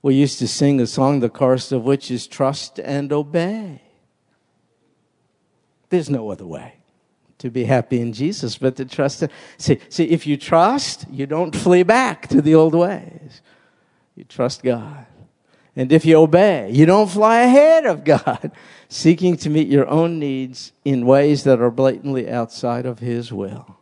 We 0.00 0.14
used 0.14 0.38
to 0.38 0.48
sing 0.48 0.80
a 0.80 0.86
song, 0.86 1.20
the 1.20 1.28
chorus 1.28 1.70
of 1.70 1.84
which 1.84 2.10
is 2.10 2.26
trust 2.26 2.78
and 2.78 3.12
obey. 3.12 3.82
There's 5.90 6.08
no 6.08 6.30
other 6.30 6.46
way 6.46 6.76
to 7.40 7.50
be 7.50 7.64
happy 7.64 8.00
in 8.00 8.14
Jesus 8.14 8.56
but 8.56 8.76
to 8.76 8.86
trust. 8.86 9.22
See, 9.58 9.80
see, 9.90 10.04
if 10.04 10.26
you 10.26 10.38
trust, 10.38 11.04
you 11.10 11.26
don't 11.26 11.54
flee 11.54 11.82
back 11.82 12.28
to 12.28 12.40
the 12.40 12.54
old 12.54 12.74
ways. 12.74 13.42
You 14.16 14.24
trust 14.24 14.62
God. 14.62 15.04
And 15.76 15.92
if 15.92 16.06
you 16.06 16.16
obey, 16.16 16.70
you 16.70 16.86
don't 16.86 17.10
fly 17.10 17.40
ahead 17.40 17.84
of 17.84 18.02
God, 18.02 18.50
seeking 18.88 19.36
to 19.36 19.50
meet 19.50 19.68
your 19.68 19.86
own 19.88 20.18
needs 20.18 20.72
in 20.86 21.04
ways 21.04 21.44
that 21.44 21.60
are 21.60 21.70
blatantly 21.70 22.30
outside 22.30 22.86
of 22.86 23.00
His 23.00 23.30
will. 23.30 23.76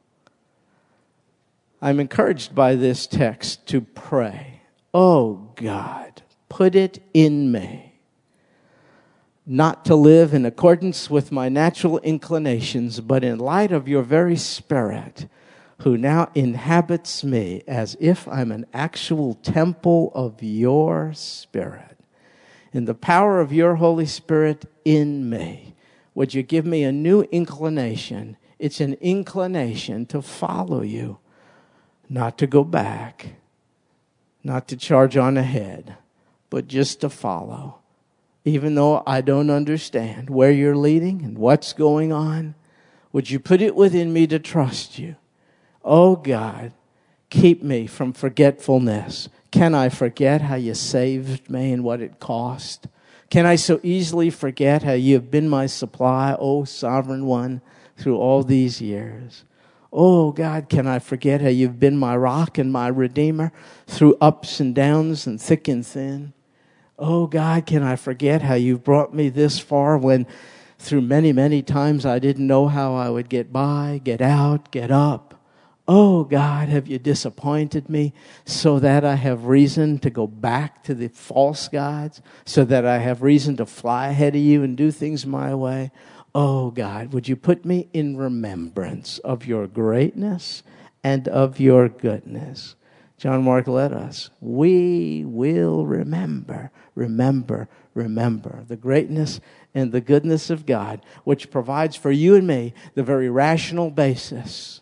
I'm 1.81 2.01
encouraged 2.01 2.55
by 2.55 2.75
this 2.75 3.07
text 3.07 3.67
to 3.69 3.81
pray, 3.81 4.63
Oh 4.93 5.53
God, 5.55 6.23
put 6.49 6.75
it 6.75 7.03
in 7.15 7.53
me 7.53 7.89
not 9.51 9.83
to 9.87 9.95
live 9.95 10.35
in 10.35 10.45
accordance 10.45 11.09
with 11.09 11.33
my 11.33 11.49
natural 11.49 11.99
inclinations, 12.01 13.01
but 13.01 13.25
in 13.25 13.39
light 13.39 13.73
of 13.73 13.89
your 13.89 14.03
very 14.03 14.37
spirit, 14.37 15.27
who 15.79 15.97
now 15.97 16.31
inhabits 16.35 17.25
me 17.25 17.63
as 17.67 17.97
if 17.99 18.29
I'm 18.29 18.53
an 18.53 18.67
actual 18.75 19.35
temple 19.35 20.13
of 20.15 20.43
your 20.43 21.15
spirit. 21.15 21.99
In 22.75 22.85
the 22.85 22.95
power 22.95 23.41
of 23.41 23.51
your 23.51 23.77
Holy 23.77 24.05
Spirit 24.05 24.67
in 24.85 25.31
me, 25.31 25.75
would 26.15 26.35
you 26.35 26.43
give 26.43 26.67
me 26.67 26.83
a 26.83 26.93
new 26.93 27.23
inclination? 27.33 28.37
It's 28.59 28.81
an 28.81 28.95
inclination 29.01 30.05
to 30.07 30.21
follow 30.21 30.83
you, 30.83 31.21
not 32.09 32.39
to 32.39 32.47
go 32.47 32.65
back, 32.65 33.35
not 34.43 34.69
to 34.69 34.77
charge 34.77 35.17
on 35.17 35.37
ahead, 35.37 35.97
but 36.51 36.69
just 36.69 37.01
to 37.03 37.11
follow 37.11 37.79
even 38.49 38.75
though 38.75 39.03
I 39.07 39.21
don't 39.21 39.51
understand 39.51 40.31
where 40.31 40.51
you're 40.51 40.77
leading 40.77 41.23
and 41.23 41.39
what's 41.39 41.73
going 41.73 42.13
on, 42.13 42.55
would 43.13 43.31
you 43.31 43.39
put 43.39 43.61
it 43.61 43.75
within 43.75 44.13
me 44.13 44.27
to 44.27 44.39
trust 44.39 44.99
you? 44.99 45.17
Oh 45.85 46.17
God, 46.17 46.73
keep 47.31 47.63
me 47.63 47.87
from 47.87 48.13
forgetfulness. 48.13 49.29
Can 49.51 49.75
I 49.75 49.89
forget 49.89 50.43
how 50.43 50.57
you 50.57 50.75
saved 50.75 51.49
me 51.49 51.73
and 51.73 51.85
what 51.85 52.01
it 52.01 52.21
cost? 52.21 52.87
Can 53.31 53.47
I 53.47 53.57
so 53.57 53.81
easily 53.83 54.31
forget 54.31 54.83
how 54.83 54.93
you 54.93 55.15
have 55.15 55.31
been 55.31 55.49
my 55.49 55.67
supply, 55.67 56.37
oh 56.39 56.65
sovereign 56.65 57.27
one, 57.27 57.61
through 57.97 58.17
all 58.17 58.43
these 58.43 58.81
years? 58.81 59.45
Oh 59.93 60.33
God, 60.33 60.69
can 60.69 60.87
I 60.87 60.99
forget 60.99 61.41
how 61.41 61.49
you've 61.49 61.81
been 61.81 61.97
my 61.97 62.17
rock 62.17 62.59
and 62.59 62.71
my 62.73 62.89
redeemer 62.89 63.53
through 63.87 64.17
ups 64.21 64.61
and 64.61 64.75
downs 64.75 65.27
and 65.27 65.41
thick 65.41 65.67
and 65.67 65.87
thin? 65.87 66.35
Oh 66.99 67.27
God, 67.27 67.65
can 67.65 67.83
I 67.83 67.97
forget 67.97 68.43
how 68.43 68.55
you've 68.55 68.85
brought 68.85 69.15
me 69.15 69.29
this 69.29 69.59
far 69.59 69.97
when 69.97 70.27
through 70.79 71.01
many, 71.01 71.33
many 71.33 71.63
times 71.63 72.05
I 72.05 72.19
didn't 72.19 72.47
know 72.47 72.69
how 72.69 72.95
I 72.95 73.09
would 73.09 73.29
get 73.29 73.53
by, 73.53 74.01
get 74.03 74.21
out, 74.21 74.71
get 74.71 74.91
up. 74.91 75.35
Oh 75.91 76.25
God, 76.25 76.69
have 76.69 76.87
you 76.87 76.99
disappointed 76.99 77.89
me 77.89 78.13
so 78.45 78.79
that 78.79 79.07
I 79.07 79.15
have 79.15 79.47
reason 79.47 79.99
to 80.01 80.11
go 80.11 80.27
back 80.27 80.85
to 80.85 80.95
the 80.95 81.09
false 81.09 81.67
gods, 81.67 82.21
so 82.45 82.65
that 82.67 82.85
I 82.85 82.99
have 82.99 83.23
reason 83.23 83.57
to 83.57 83.65
fly 83.65 84.09
ahead 84.09 84.35
of 84.35 84.43
you 84.43 84.63
and 84.63 84.77
do 84.77 84.91
things 84.91 85.25
my 85.25 85.55
way? 85.55 85.91
Oh 86.41 86.71
God, 86.71 87.13
would 87.13 87.27
you 87.27 87.35
put 87.35 87.65
me 87.65 87.89
in 87.93 88.17
remembrance 88.17 89.19
of 89.25 89.45
your 89.45 89.67
greatness 89.67 90.63
and 91.03 91.27
of 91.27 91.59
your 91.59 91.89
goodness? 91.89 92.77
John 93.17 93.43
Mark 93.43 93.67
led 93.67 93.93
us. 93.93 94.31
We 94.41 95.25
will 95.25 95.85
remember, 95.85 96.71
remember, 96.95 97.69
remember 97.93 98.63
the 98.69 98.77
greatness 98.77 99.41
and 99.75 99.91
the 99.91 100.01
goodness 100.01 100.49
of 100.49 100.65
God, 100.65 101.05
which 101.25 101.51
provides 101.51 101.97
for 101.97 102.13
you 102.13 102.37
and 102.37 102.47
me 102.47 102.73
the 102.95 103.03
very 103.03 103.29
rational 103.29 103.91
basis 103.91 104.81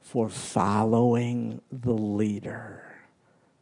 for 0.00 0.28
following 0.28 1.60
the 1.70 1.92
leader, 1.92 2.82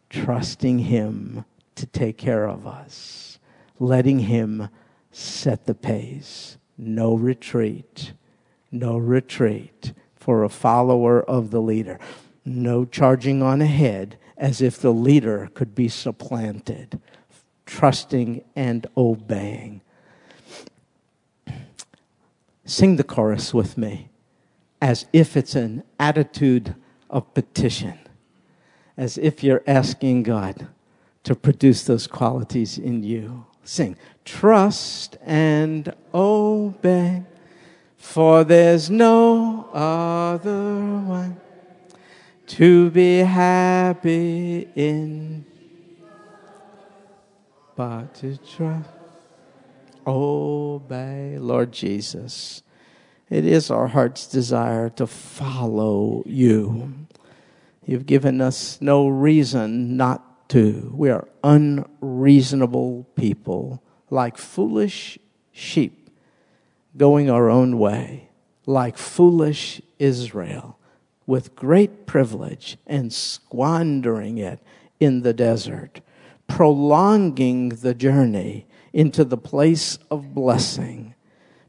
trusting 0.08 0.78
Him 0.78 1.44
to 1.74 1.84
take 1.84 2.16
care 2.16 2.48
of 2.48 2.66
us, 2.66 3.38
letting 3.78 4.20
Him 4.20 4.70
set 5.12 5.66
the 5.66 5.74
pace. 5.74 6.56
No 6.82 7.14
retreat, 7.14 8.14
no 8.72 8.96
retreat 8.96 9.92
for 10.16 10.42
a 10.42 10.48
follower 10.48 11.22
of 11.22 11.50
the 11.50 11.60
leader 11.60 11.98
no 12.44 12.84
charging 12.84 13.42
on 13.42 13.60
ahead 13.60 14.18
as 14.36 14.60
if 14.60 14.78
the 14.78 14.92
leader 14.92 15.50
could 15.54 15.74
be 15.74 15.88
supplanted, 15.88 17.00
trusting 17.66 18.42
and 18.56 18.86
obeying. 18.96 19.80
Sing 22.64 22.96
the 22.96 23.04
chorus 23.04 23.52
with 23.52 23.76
me 23.76 24.08
as 24.80 25.06
if 25.12 25.36
it's 25.36 25.54
an 25.54 25.82
attitude 25.98 26.74
of 27.10 27.34
petition, 27.34 27.98
as 28.96 29.18
if 29.18 29.44
you're 29.44 29.62
asking 29.66 30.22
God 30.22 30.68
to 31.24 31.34
produce 31.34 31.84
those 31.84 32.06
qualities 32.06 32.78
in 32.78 33.02
you. 33.02 33.46
Sing, 33.70 33.96
trust 34.24 35.16
and 35.24 35.94
obey, 36.12 37.22
for 37.96 38.42
there's 38.42 38.90
no 38.90 39.68
other 39.72 40.74
one 41.06 41.40
to 42.48 42.90
be 42.90 43.18
happy 43.18 44.68
in, 44.74 45.44
but 47.76 48.12
to 48.16 48.38
trust, 48.38 48.90
obey, 50.04 51.38
Lord 51.38 51.70
Jesus. 51.70 52.64
It 53.28 53.44
is 53.44 53.70
our 53.70 53.86
heart's 53.86 54.26
desire 54.26 54.90
to 54.90 55.06
follow 55.06 56.24
you. 56.26 56.92
You've 57.86 58.06
given 58.06 58.40
us 58.40 58.80
no 58.80 59.06
reason 59.06 59.96
not 59.96 60.29
to. 60.50 60.92
We 60.94 61.10
are 61.10 61.28
unreasonable 61.42 63.06
people, 63.16 63.82
like 64.10 64.38
foolish 64.38 65.18
sheep 65.52 66.10
going 66.96 67.30
our 67.30 67.48
own 67.48 67.78
way, 67.78 68.28
like 68.66 68.98
foolish 68.98 69.80
Israel 69.98 70.78
with 71.26 71.54
great 71.54 72.06
privilege 72.06 72.76
and 72.86 73.12
squandering 73.12 74.38
it 74.38 74.58
in 74.98 75.22
the 75.22 75.32
desert, 75.32 76.00
prolonging 76.48 77.68
the 77.68 77.94
journey 77.94 78.66
into 78.92 79.24
the 79.24 79.36
place 79.36 79.98
of 80.10 80.34
blessing 80.34 81.14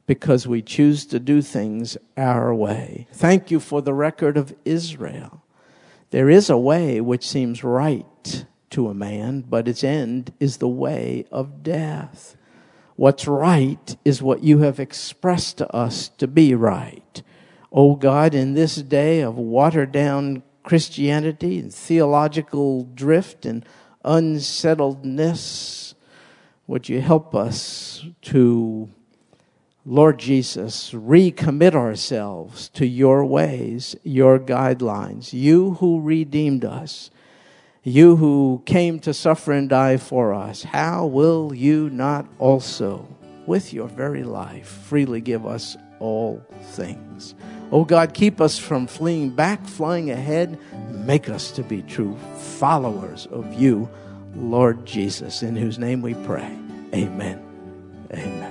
because 0.07 0.47
we 0.47 0.63
choose 0.63 1.05
to 1.05 1.19
do 1.19 1.41
things 1.41 1.95
our 2.17 2.53
way. 2.53 3.07
Thank 3.13 3.51
you 3.51 3.59
for 3.59 3.82
the 3.82 3.93
record 3.93 4.36
of 4.36 4.55
Israel. 4.65 5.43
There 6.09 6.29
is 6.29 6.49
a 6.49 6.57
way 6.57 6.99
which 6.99 7.27
seems 7.27 7.63
right 7.63 8.45
to 8.72 8.89
a 8.89 8.93
man, 8.93 9.41
but 9.41 9.67
its 9.67 9.84
end 9.84 10.34
is 10.39 10.57
the 10.57 10.67
way 10.67 11.26
of 11.32 11.63
death. 11.63 12.36
What's 12.95 13.28
right 13.28 13.95
is 14.03 14.22
what 14.22 14.43
you 14.43 14.59
have 14.59 14.80
expressed 14.80 15.57
to 15.59 15.76
us 15.76 16.09
to 16.17 16.28
be 16.28 16.53
right. 16.53 17.24
Oh 17.72 17.95
God, 17.95 18.34
in 18.34 18.53
this 18.53 18.76
day 18.76 19.22
of 19.22 19.38
watered 19.38 19.91
down 19.91 20.43
Christianity 20.63 21.57
and 21.59 21.74
theological 21.74 22.84
drift 22.84 23.45
and 23.45 23.65
unsettledness, 24.03 25.95
would 26.67 26.89
you 26.89 27.01
help 27.01 27.34
us 27.34 28.05
to, 28.22 28.89
Lord 29.86 30.19
Jesus, 30.19 30.91
recommit 30.91 31.74
ourselves 31.74 32.69
to 32.69 32.86
your 32.86 33.26
ways, 33.26 33.95
your 34.03 34.38
guidelines, 34.38 35.34
you 35.34 35.76
who 35.76 36.01
redeemed 36.01 36.63
us, 36.63 37.09
you 37.84 38.15
who 38.15 38.61
came 38.65 38.99
to 38.99 39.13
suffer 39.13 39.51
and 39.51 39.69
die 39.69 39.97
for 39.97 40.34
us. 40.34 40.63
How 40.63 41.05
will 41.05 41.53
you 41.53 41.89
not 41.89 42.27
also, 42.38 43.07
with 43.45 43.73
your 43.73 43.88
very 43.88 44.23
life, 44.23 44.67
freely 44.67 45.21
give 45.21 45.45
us 45.45 45.77
all 45.99 46.45
things? 46.61 47.34
Oh 47.71 47.86
God, 47.86 48.13
keep 48.13 48.41
us 48.41 48.57
from 48.57 48.86
fleeing 48.86 49.32
back, 49.32 49.65
flying 49.65 50.11
ahead. 50.11 50.59
Make 50.89 51.29
us 51.29 51.51
to 51.51 51.63
be 51.63 51.82
true 51.82 52.17
followers 52.36 53.27
of 53.32 53.53
you, 53.53 53.89
Lord 54.36 54.86
Jesus, 54.86 55.41
in 55.41 55.55
whose 55.55 55.79
name 55.79 56.01
we 56.01 56.13
pray. 56.13 56.55
Amen. 56.93 57.41
Amen. 58.13 58.50